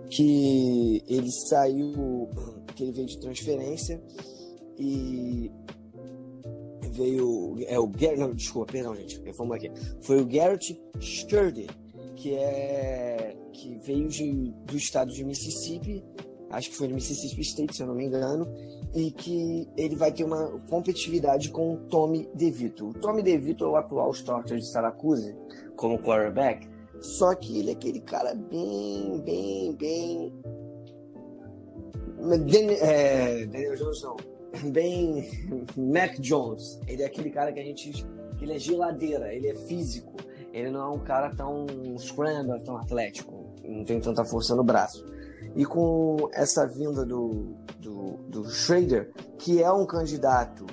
[0.09, 2.29] que ele saiu
[2.75, 4.01] que ele veio de transferência
[4.77, 5.51] e
[6.91, 9.21] veio é o Garrett, não, desculpa, perdão, gente,
[9.53, 9.71] aqui.
[10.01, 11.67] Foi o Garrett Sturdy,
[12.17, 16.03] que é que veio de, do estado de Mississippi,
[16.49, 18.47] acho que foi de Mississippi State, se eu não me engano,
[18.93, 22.89] e que ele vai ter uma competitividade com o Tommy DeVito.
[22.89, 25.35] O Tommy DeVito é o atual starter de Syracuse
[25.75, 26.67] como quarterback,
[26.99, 30.33] só que ele é aquele cara bem, bem, bem.
[32.81, 34.17] É, Daniel Jones não.
[34.71, 35.29] Bem
[35.77, 36.79] Mac Jones.
[36.87, 38.05] Ele é aquele cara que a gente.
[38.41, 40.15] ele é geladeira, ele é físico.
[40.57, 41.65] Ele não é um cara tão
[41.97, 43.37] scramble, tão atlético
[43.67, 45.05] não tem tanta força no braço.
[45.55, 50.65] E com essa vinda do, do, do Schrader, que é um candidato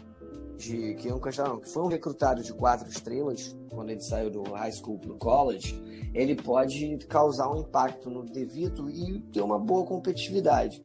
[0.56, 0.94] de.
[0.94, 4.30] que é um candidato, não, que foi um recrutado de quatro estrelas quando ele saiu
[4.30, 5.82] do high school para o college,
[6.14, 10.82] ele pode causar um impacto no DeVito e ter uma boa competitividade.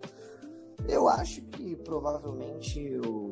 [0.87, 3.28] Eu acho que provavelmente o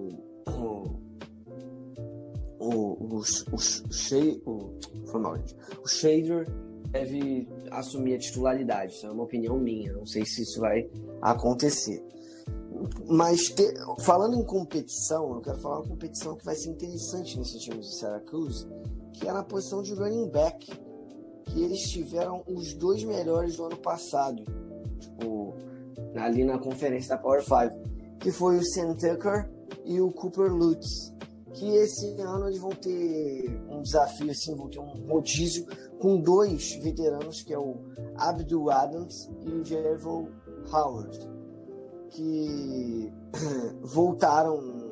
[2.59, 3.21] o, o, o,
[4.45, 4.73] o,
[5.83, 6.47] o, Shader
[6.91, 8.93] deve assumir a titularidade.
[8.93, 9.93] Isso é uma opinião minha.
[9.93, 10.89] Não sei se isso vai
[11.21, 12.03] acontecer.
[13.07, 17.59] Mas te, falando em competição, eu quero falar uma competição que vai ser interessante nesse
[17.59, 18.67] time de Syracuse,
[19.13, 20.67] que é na posição de running back,
[21.45, 24.43] que eles tiveram os dois melhores do ano passado,
[24.99, 25.55] tipo,
[26.15, 29.49] ali na conferência da Power 5, que foi o Sam Tucker
[29.83, 31.16] e o Cooper Lutz
[31.57, 35.65] que esse ano eles vão ter um desafio, assim, vão ter um rodízio
[35.99, 37.77] com dois veteranos, que é o
[38.15, 40.29] Abdul Adams e o Jervo
[40.71, 41.19] Howard,
[42.09, 43.11] que
[43.81, 44.85] voltaram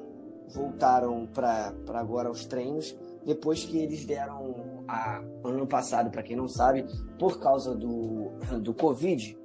[0.54, 2.96] voltaram para agora aos treinos
[3.26, 6.86] depois que eles deram a, ano passado, para quem não sabe,
[7.18, 8.30] por causa do,
[8.62, 9.36] do Covid,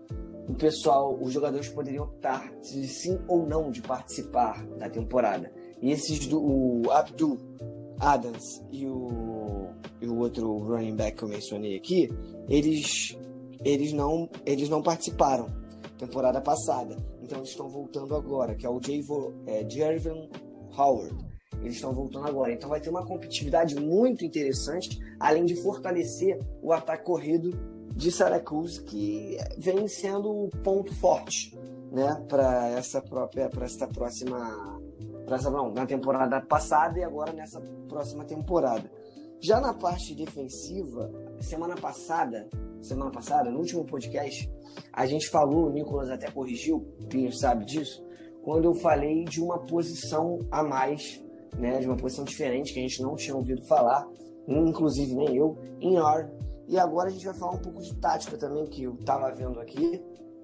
[0.48, 5.50] o pessoal, os jogadores poderiam optar se sim ou não de participar da temporada.
[5.80, 7.38] E esses do o Abdul
[7.98, 9.68] Adams e o,
[10.00, 12.10] e o outro running back que eu mencionei aqui,
[12.48, 13.16] eles,
[13.64, 15.48] eles, não, eles não participaram
[15.98, 16.96] temporada passada.
[17.22, 20.28] Então eles estão voltando agora, que é o Javo, é, Jervin
[20.76, 21.14] Howard.
[21.60, 22.52] Eles estão voltando agora.
[22.52, 27.50] Então vai ter uma competitividade muito interessante, além de fortalecer o ataque corrido
[27.94, 31.54] de Syracuse, que vem sendo o ponto forte
[31.92, 34.79] né, para essa própria, para essa próxima,
[35.30, 38.90] para essa não, na temporada passada e agora nessa próxima temporada.
[39.38, 41.08] Já na parte defensiva,
[41.38, 42.48] semana passada,
[42.82, 44.52] semana passada, no último podcast,
[44.92, 48.04] a gente falou, o Nicolas até corrigiu, o Pinho sabe disso,
[48.42, 51.24] quando eu falei de uma posição a mais,
[51.56, 54.08] né, de uma posição diferente que a gente não tinha ouvido falar,
[54.48, 56.28] inclusive nem eu, em R.
[56.66, 59.60] E agora a gente vai falar um pouco de tática também, que eu estava vendo
[59.60, 60.02] aqui,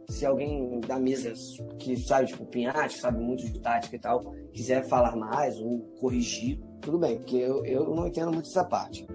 [0.09, 1.33] se alguém da mesa
[1.79, 6.61] que sabe, tipo, Pinhate, sabe muito de tática e tal, quiser falar mais ou corrigir,
[6.81, 9.07] tudo bem, porque eu, eu não entendo muito essa parte.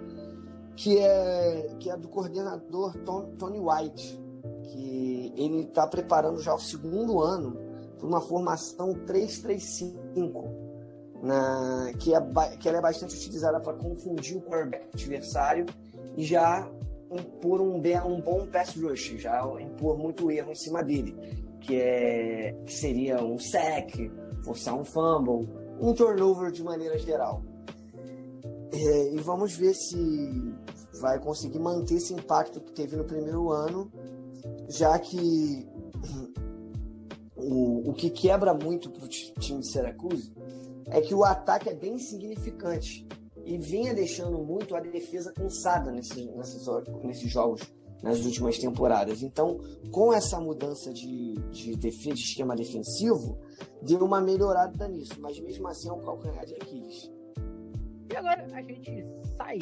[0.75, 2.95] Que é, que é do coordenador
[3.37, 4.21] Tony White,
[4.63, 7.57] que ele está preparando já o segundo ano
[7.97, 10.43] para uma formação 335,
[11.21, 12.21] na, que, é,
[12.57, 15.65] que ela é bastante utilizada para confundir o quarterback adversário
[16.17, 16.67] e já
[17.11, 21.15] impor um, um bom pass rush, já impor muito erro em cima dele,
[21.59, 24.11] que, é, que seria um sack,
[24.43, 25.49] forçar um fumble,
[25.79, 27.43] um turnover de maneira geral.
[28.73, 30.55] É, e vamos ver se
[31.01, 33.91] vai conseguir manter esse impacto que teve no primeiro ano,
[34.69, 35.67] já que
[37.35, 40.33] o, o que quebra muito para o time de Syracuse
[40.87, 43.05] é que o ataque é bem insignificante
[43.45, 46.67] e vinha deixando muito a defesa cansada nesses, nesses,
[47.03, 47.61] nesses jogos
[48.01, 49.21] nas últimas temporadas.
[49.21, 49.59] Então,
[49.91, 53.37] com essa mudança de, de, defesa, de esquema defensivo,
[53.81, 57.11] deu uma melhorada nisso, mas mesmo assim é um calcanhar de Aquiles.
[58.11, 59.05] E agora a gente
[59.37, 59.59] sai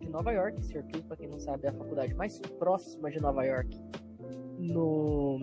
[0.00, 3.44] de Nova York, Syracuse, para quem não sabe, é a faculdade mais próxima de Nova
[3.44, 3.78] York
[4.58, 5.40] no,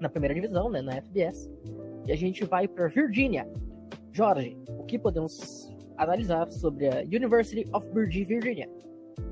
[0.00, 1.50] na primeira divisão, né, na FBS.
[2.06, 3.48] E a gente vai para Virgínia.
[4.12, 5.71] Jorge, o que podemos
[6.02, 8.68] analisar sobre a University of Virginia.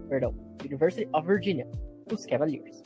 [0.08, 1.66] Perdão, University of Virginia,
[2.12, 2.82] os Cavaliers.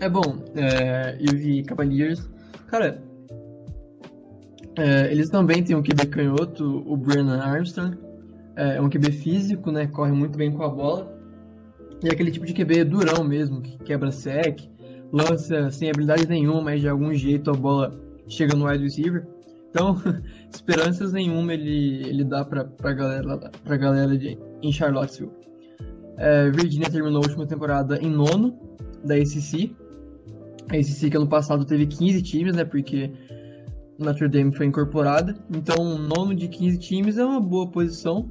[0.00, 2.28] É bom, é, eu vi Cavaliers.
[2.66, 3.02] Cara,
[4.76, 7.96] é, eles também têm um QB canhoto, o Brennan Armstrong.
[8.56, 9.86] É, é um QB físico, né?
[9.86, 11.14] Corre muito bem com a bola.
[12.02, 14.60] E é aquele tipo de QB durão mesmo, que quebra sec,
[15.12, 17.98] lança sem habilidade nenhuma, mas de algum jeito a bola
[18.28, 19.26] chega no wide receiver.
[19.74, 19.96] Então,
[20.54, 25.32] esperanças nenhuma ele, ele dá pra, pra, galera, pra galera de, em Charlottesville.
[26.16, 28.56] É, Virginia terminou a última temporada em nono
[29.04, 29.74] da ACC.
[30.70, 32.64] A ACC que ano passado teve 15 times, né?
[32.64, 33.10] Porque
[33.98, 35.34] Notre Dame foi incorporada.
[35.52, 38.30] Então, nono de 15 times é uma boa posição.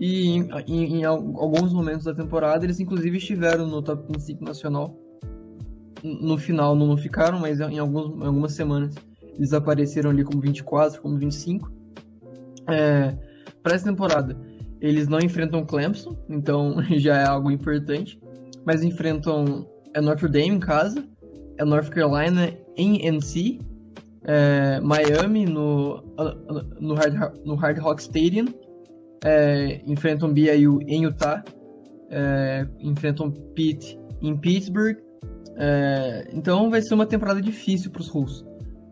[0.00, 4.98] E em, em, em alguns momentos da temporada eles inclusive estiveram no top 25 nacional.
[6.02, 8.92] No final não ficaram, mas em, alguns, em algumas semanas
[9.36, 11.70] eles apareceram ali como 24, como 25.
[12.68, 13.16] É,
[13.62, 14.36] para essa temporada,
[14.80, 18.18] eles não enfrentam Clemson, então já é algo importante.
[18.64, 21.04] Mas enfrentam é Notre Dame em casa,
[21.56, 23.58] é North Carolina em NC,
[24.24, 26.02] é, Miami no,
[26.80, 28.46] no, Hard, no Hard Rock Stadium,
[29.24, 31.44] é, enfrentam BYU em Utah,
[32.10, 34.98] é, enfrentam Pitt em Pittsburgh.
[35.56, 38.44] É, então vai ser uma temporada difícil para os russos.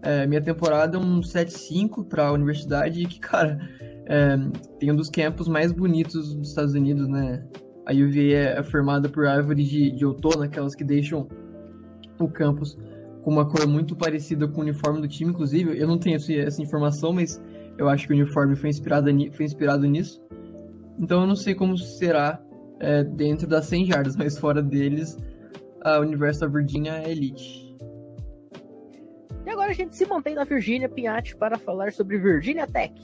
[0.03, 3.59] É, minha temporada é um 7-5 para a universidade, que, cara,
[4.07, 4.37] é,
[4.79, 7.45] tem um dos campos mais bonitos dos Estados Unidos, né?
[7.87, 11.29] A UVA é formada por árvores de, de outono, aquelas que deixam
[12.19, 12.77] o campus
[13.23, 15.79] com uma cor muito parecida com o uniforme do time, inclusive.
[15.79, 17.41] Eu não tenho essa informação, mas
[17.79, 20.21] eu acho que o uniforme foi inspirado, foi inspirado nisso.
[20.99, 22.41] Então eu não sei como será
[22.81, 25.17] é, dentro das 100 jardas, mas fora deles,
[25.83, 27.72] a Universidade of Virginia é elite.
[29.63, 33.01] Agora a gente se mantém na Virgínia Pinhatti para falar sobre Virginia Tech,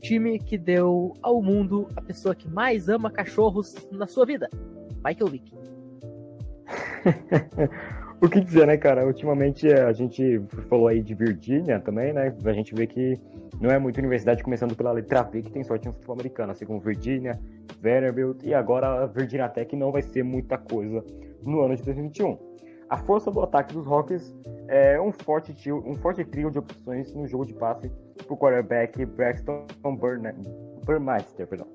[0.00, 4.48] time que deu ao mundo a pessoa que mais ama cachorros na sua vida,
[5.04, 5.52] Michael Vick.
[8.18, 9.06] o que dizer, né, cara?
[9.06, 12.34] Ultimamente a gente falou aí de Virgínia também, né?
[12.42, 13.20] A gente vê que
[13.60, 16.64] não é muita universidade, começando pela letra V, que tem sorte no futebol americano, assim
[16.64, 17.38] como Virgínia,
[17.82, 21.04] Vanderbilt e agora a Virginia Tech não vai ser muita coisa
[21.42, 22.53] no ano de 2021.
[22.88, 24.34] A força do ataque dos Rockets
[24.68, 28.36] é um forte, trio, um forte trio de opções no jogo de passe para o
[28.36, 29.66] quarterback Braxton
[30.84, 31.66] Burmeister, perdão.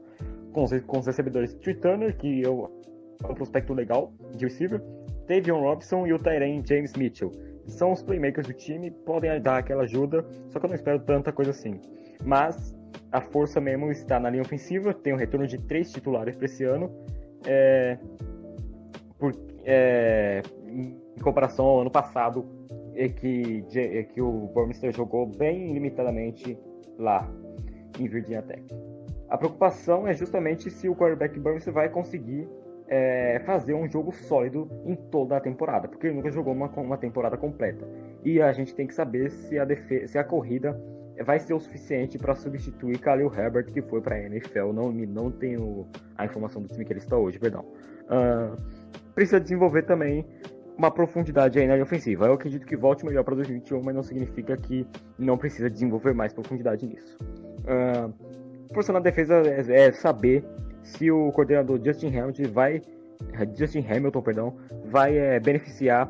[0.53, 4.81] Com, com os recebedores Trey Turner, que é um prospecto legal de receiver,
[5.27, 7.31] Davion Robson e o Tyrene James Mitchell.
[7.67, 11.31] São os playmakers do time, podem dar aquela ajuda, só que eu não espero tanta
[11.31, 11.79] coisa assim.
[12.23, 12.75] Mas
[13.11, 16.63] a força mesmo está na linha ofensiva, tem o retorno de três titulares para esse
[16.63, 16.91] ano.
[17.45, 17.97] É,
[19.19, 19.33] por,
[19.63, 22.45] é, em comparação ao ano passado,
[22.95, 26.57] é que, é que o Burmester jogou bem limitadamente
[26.97, 27.29] lá
[27.99, 28.63] em Virginia Tech.
[29.29, 32.47] A preocupação é justamente se o quarterback Burmester vai conseguir
[32.87, 36.97] é, fazer um jogo sólido em toda a temporada, porque ele nunca jogou uma, uma
[36.97, 37.87] temporada completa.
[38.23, 39.65] E a gente tem que saber se a,
[40.07, 40.79] se a corrida
[41.23, 44.71] vai ser o suficiente para substituir Khalil Herbert, que foi para a NFL.
[44.73, 47.65] Não, não tenho a informação do time que ele está hoje, perdão.
[48.05, 48.57] Uh,
[49.13, 50.25] precisa desenvolver também
[50.79, 52.25] uma profundidade aí na linha ofensiva.
[52.25, 56.31] Eu acredito que volte melhor para 2021, mas não significa que não precisa desenvolver mais
[56.31, 57.17] profundidade nisso.
[57.19, 58.13] Uh,
[58.73, 60.43] força na defesa é, é saber
[60.81, 62.81] se o coordenador Justin Hamilton vai
[63.57, 66.09] Justin Hamilton, perdão, vai é, beneficiar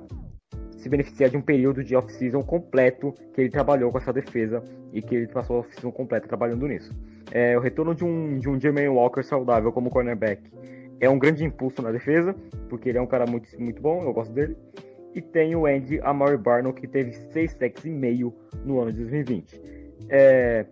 [0.78, 4.63] se beneficiar de um período de off-season completo que ele trabalhou com essa defesa
[4.93, 6.95] e que ele passou a off-season completa trabalhando nisso.
[7.32, 10.41] É, o retorno de um, de um Jermaine Walker saudável como cornerback
[11.00, 12.36] é um grande impulso na defesa,
[12.70, 14.56] porque ele é um cara muito, muito bom, eu gosto dele.
[15.14, 18.34] E tem o Andy Amari Barno, que teve 6 sacks e meio
[18.64, 19.62] no ano de 2020.
[20.10, 20.66] É,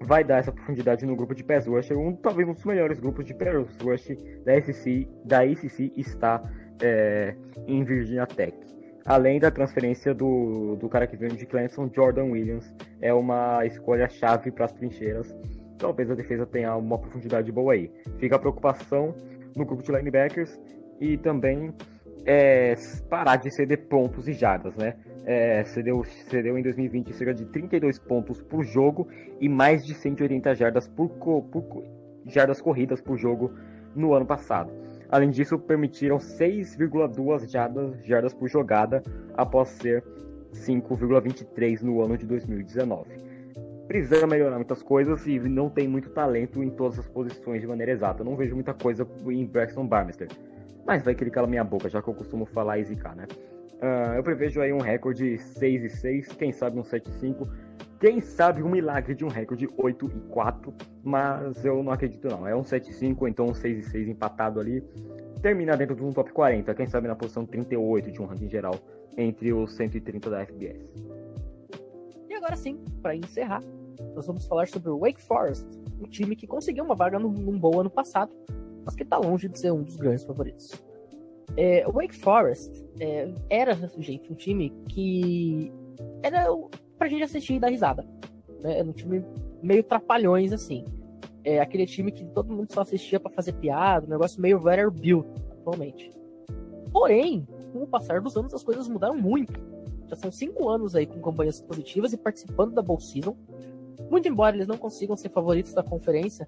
[0.00, 3.24] vai dar essa profundidade no grupo de pass rush, um, talvez um dos melhores grupos
[3.24, 6.42] de pass rush da SEC, da ACC está
[6.82, 7.34] é,
[7.66, 8.56] em Virginia Tech.
[9.04, 14.52] Além da transferência do, do cara que veio de Clemson, Jordan Williams, é uma escolha-chave
[14.52, 15.34] para as trincheiras.
[15.76, 17.90] Talvez a defesa tenha uma profundidade boa aí.
[18.18, 19.12] Fica a preocupação
[19.56, 20.60] no grupo de linebackers
[21.00, 21.72] e também
[22.24, 22.74] é,
[23.08, 24.94] parar de ceder pontos e jardas, né?
[25.24, 29.08] é, cedeu, cedeu em 2020 cerca de 32 pontos por jogo
[29.40, 31.84] e mais de 180 jardas, por, por,
[32.26, 33.52] jardas corridas por jogo
[33.94, 34.70] no ano passado.
[35.08, 39.02] Além disso, permitiram 6,2 jardas, jardas por jogada
[39.34, 40.02] após ser
[40.52, 43.31] 5,23 no ano de 2019.
[43.92, 47.92] Precisa melhorar muitas coisas e não tem muito talento em todas as posições de maneira
[47.92, 48.24] exata.
[48.24, 50.28] não vejo muita coisa em Braxton Barmester.
[50.86, 53.26] Mas vai que ele cala minha boca, já que eu costumo falar e zicar, né?
[53.74, 57.46] Uh, eu prevejo aí um recorde 6 e 6, quem sabe um 7 e 5,
[58.00, 60.72] quem sabe um milagre de um recorde 8 e 4,
[61.04, 62.48] mas eu não acredito não.
[62.48, 64.82] É um 7 e 5, então um 6 e 6 empatado ali.
[65.42, 68.74] Termina dentro de um top 40, quem sabe na posição 38 de um ranking geral,
[69.18, 70.80] entre os 130 da FBS.
[72.30, 73.62] E agora sim, para encerrar,
[74.14, 75.66] nós vamos falar sobre o Wake Forest,
[76.00, 78.32] um time que conseguiu uma vaga num, bom ano passado,
[78.84, 80.72] mas que está longe de ser um dos grandes favoritos.
[81.56, 85.72] É, o Wake Forest é, era, gente, um time que
[86.22, 86.46] era
[86.98, 88.06] pra gente assistir e dar risada.
[88.60, 88.78] Né?
[88.78, 89.24] Era um time
[89.62, 90.84] meio trapalhões, assim.
[91.44, 95.26] É aquele time que todo mundo só assistia para fazer piada, um negócio meio Vanderbilt,
[95.50, 96.12] atualmente.
[96.92, 99.60] Porém, com o passar dos anos, as coisas mudaram muito.
[100.08, 103.34] Já são cinco anos aí com campanhas positivas e participando da Bowl Season.
[104.10, 106.46] Muito embora eles não consigam ser favoritos da conferência,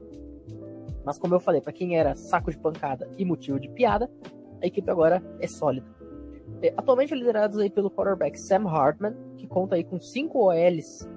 [1.05, 4.11] mas como eu falei, para quem era saco de pancada e motivo de piada,
[4.63, 5.87] a equipe agora é sólida.
[6.63, 11.09] É, atualmente liderados aí pelo quarterback Sam Hartman, que conta aí com cinco OLs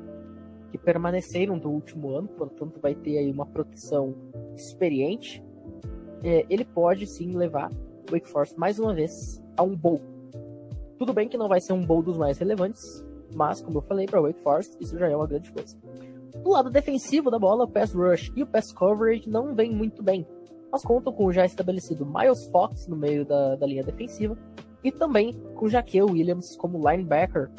[0.70, 4.14] que permaneceram do último ano, portanto vai ter aí uma proteção
[4.56, 5.44] experiente.
[6.24, 10.02] É, ele pode sim levar o Wake Forest mais uma vez a um bowl.
[10.98, 14.06] Tudo bem que não vai ser um bowl dos mais relevantes, mas como eu falei
[14.06, 15.78] para Wake Forest, isso já é uma grande coisa.
[16.44, 20.02] Do lado defensivo da bola, o pass rush e o pass coverage não vem muito
[20.02, 20.26] bem
[20.72, 24.38] mas contam com o já estabelecido Miles Fox no meio da, da linha defensiva
[24.84, 27.50] e também com Jaquel Williams como linebacker,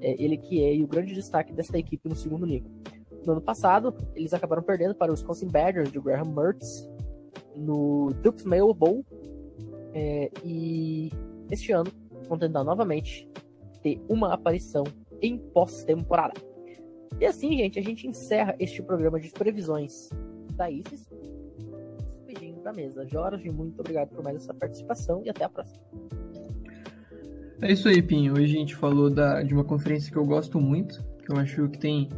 [0.00, 2.70] é, ele que é o grande destaque desta equipe no segundo nível.
[3.26, 6.88] No ano passado, eles acabaram perdendo para os Wisconsin Badgers de Graham Mertz
[7.56, 9.04] no Duke Mail Bowl
[9.94, 11.10] é, e
[11.50, 11.90] este ano
[12.28, 13.28] vão tentar novamente
[13.82, 14.84] ter uma aparição
[15.20, 16.51] em pós-temporada.
[17.20, 20.10] E assim, gente, a gente encerra este programa de previsões
[20.56, 21.08] da ICES
[22.62, 23.06] da mesa.
[23.06, 25.82] Jorge, muito obrigado por mais essa participação e até a próxima.
[27.60, 28.34] É isso aí, Pinho.
[28.34, 31.68] Hoje a gente falou da, de uma conferência que eu gosto muito, que eu acho
[31.68, 32.08] que tem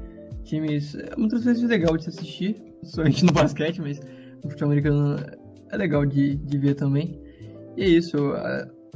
[0.42, 0.94] times.
[0.94, 4.00] É muitas vezes legal de se assistir, somente no basquete, mas
[4.42, 5.16] no futebol americano
[5.70, 7.20] é legal de, de ver também.
[7.76, 8.16] E é isso.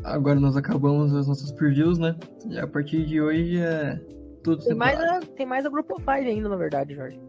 [0.05, 2.14] Agora nós acabamos as nossas previews, né?
[2.49, 4.01] E a partir de hoje é
[4.57, 7.20] tudo tem mais, a, tem mais a Group of Five ainda, na verdade, Jorge.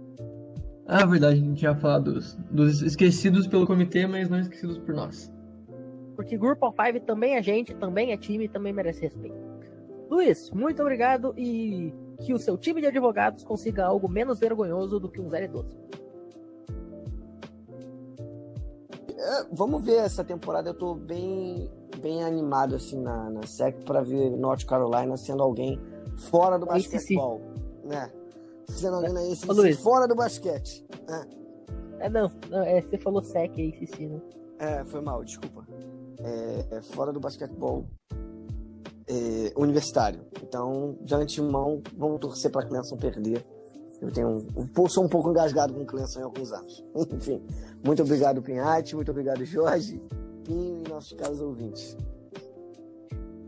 [0.88, 4.96] Ah, verdade, a gente já falou dos, dos esquecidos pelo comitê, mas não esquecidos por
[4.96, 5.32] nós.
[6.16, 9.38] Porque Group of Five também é gente, também é time, também merece respeito.
[10.10, 15.08] Luiz, muito obrigado e que o seu time de advogados consiga algo menos vergonhoso do
[15.08, 15.78] que um 0 12.
[19.20, 20.70] É, vamos ver essa temporada.
[20.70, 21.70] Eu tô bem,
[22.02, 25.80] bem animado assim na, na SEC para ver North Carolina sendo alguém
[26.20, 27.42] fora do basquetebol,
[27.84, 28.12] né?
[28.16, 29.32] É.
[29.32, 29.80] esse Luiz.
[29.80, 30.86] fora do basquete.
[31.08, 31.40] É,
[32.00, 34.22] É, não, não é, você falou sec aí, Cici, né?
[34.60, 35.66] é, foi mal, desculpa.
[36.20, 37.86] É, é fora do basquetebol
[39.08, 40.22] é, universitário.
[40.42, 43.46] Então, de antemão, vamos torcer para Clemson perder.
[44.02, 46.86] Eu tenho um, um sou um pouco engasgado com o Clemson em alguns anos.
[47.12, 47.42] Enfim,
[47.84, 50.02] muito obrigado, Pinhate, muito obrigado, Jorge,
[50.46, 51.98] Pinho e nossos caros ouvintes.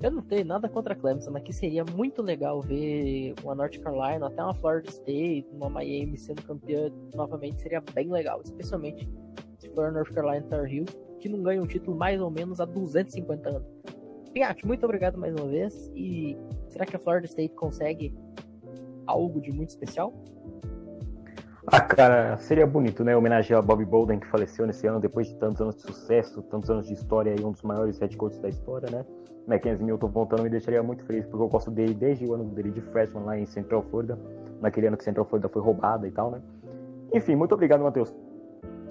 [0.03, 3.77] Eu não tenho nada contra a Clemson, mas que seria muito legal ver uma North
[3.79, 9.07] Carolina, até uma Florida State, uma Miami sendo campeã novamente, seria bem legal, especialmente
[9.59, 12.59] se for a North Carolina Tar Heels, que não ganha um título mais ou menos
[12.59, 13.67] há 250 anos.
[14.33, 16.35] Pinhate, muito obrigado mais uma vez, e
[16.69, 18.11] será que a Florida State consegue
[19.05, 20.11] algo de muito especial?
[21.74, 23.15] Ah, cara, seria bonito, né?
[23.15, 26.86] Homenagear Bob Bolden, que faleceu nesse ano depois de tantos anos de sucesso, tantos anos
[26.86, 29.05] de história e um dos maiores head coaches da história, né?
[29.47, 32.72] Mackenzie Milton voltando me deixaria muito feliz, porque eu gosto dele desde o ano dele
[32.72, 34.19] de freshman lá em Central Florida,
[34.59, 36.41] naquele ano que Central Florida foi roubada e tal, né?
[37.13, 38.13] Enfim, muito obrigado, Matheus.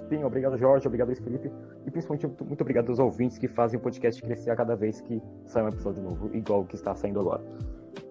[0.09, 1.53] Pinho, obrigado, Jorge, obrigado, Luiz Felipe,
[1.87, 5.23] e principalmente muito obrigado aos ouvintes que fazem o podcast crescer a cada vez que
[5.45, 7.43] sai um episódio novo, igual o que está saindo agora.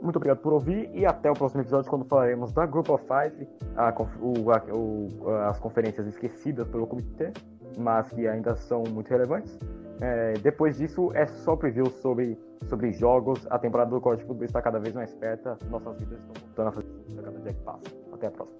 [0.01, 3.47] Muito obrigado por ouvir e até o próximo episódio, quando falaremos da Group of Five,
[3.75, 7.31] a o- a- o- as conferências esquecidas pelo comitê,
[7.77, 9.57] mas que ainda são muito relevantes.
[10.01, 13.45] É, depois disso, é só preview sobre, sobre jogos.
[13.49, 15.49] A temporada do College Football está cada vez mais perto.
[15.69, 17.83] Nossas vidas estão voltando a fazer a cada dia que passa.
[18.13, 18.59] Até a próxima.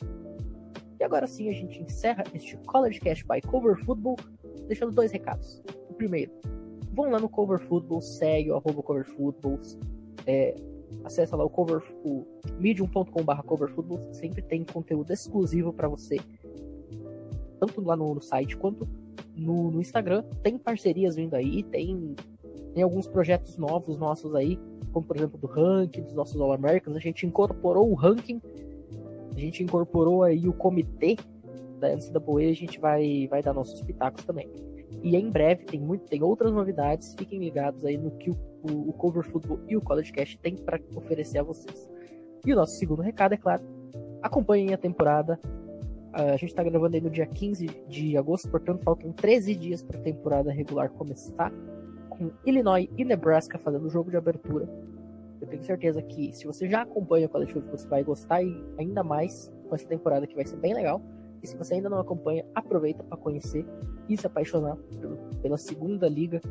[1.00, 4.18] E agora sim a gente encerra este College Cast by Cover Football,
[4.68, 5.64] deixando dois recados.
[5.90, 6.34] O primeiro,
[6.94, 9.60] vão lá no Cover Football, segue o arroba Cover Football,
[10.28, 10.56] é,
[11.04, 12.26] acessa lá o cover, o
[12.60, 16.18] medium.com.br Cover Football, sempre tem conteúdo exclusivo para você,
[17.60, 18.88] tanto lá no, no site quanto
[19.36, 20.24] no, no Instagram.
[20.44, 22.16] Tem parcerias vindo aí, tem,
[22.74, 24.60] tem alguns projetos novos nossos aí,
[24.92, 26.96] como por exemplo do ranking dos nossos All-Americans.
[26.96, 28.42] A gente incorporou o ranking
[29.40, 31.16] a gente incorporou aí o comitê
[31.80, 34.50] da NCAA, a gente vai, vai dar nossos pitacos também.
[35.02, 38.90] E em breve tem muito, tem outras novidades, fiquem ligados aí no que o, o,
[38.90, 41.90] o Cover Football e o College Cast tem para oferecer a vocês.
[42.46, 43.64] E o nosso segundo recado, é claro,
[44.22, 45.40] acompanhem a temporada.
[46.14, 49.84] Ah, A gente está gravando aí no dia 15 de agosto, portanto faltam 13 dias
[49.84, 51.52] para a temporada regular começar,
[52.10, 54.68] com Illinois e Nebraska fazendo o jogo de abertura.
[55.42, 58.40] Eu tenho certeza que se você já acompanha o College Football, você vai gostar
[58.78, 61.02] ainda mais com essa temporada que vai ser bem legal.
[61.42, 63.66] E se você ainda não acompanha, aproveita para conhecer
[64.10, 64.78] e se apaixonar
[65.42, 66.42] pela segunda liga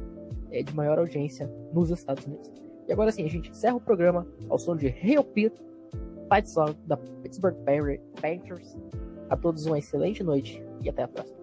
[0.51, 2.53] eh, de maior audiência nos Estados Unidos.
[2.87, 5.57] E agora sim, a gente encerra o programa ao som de Hail Pete,
[6.33, 8.77] Fight Song da Pittsburgh Pan- Panthers.
[9.29, 11.39] A todos uma excelente noite e até a próxima.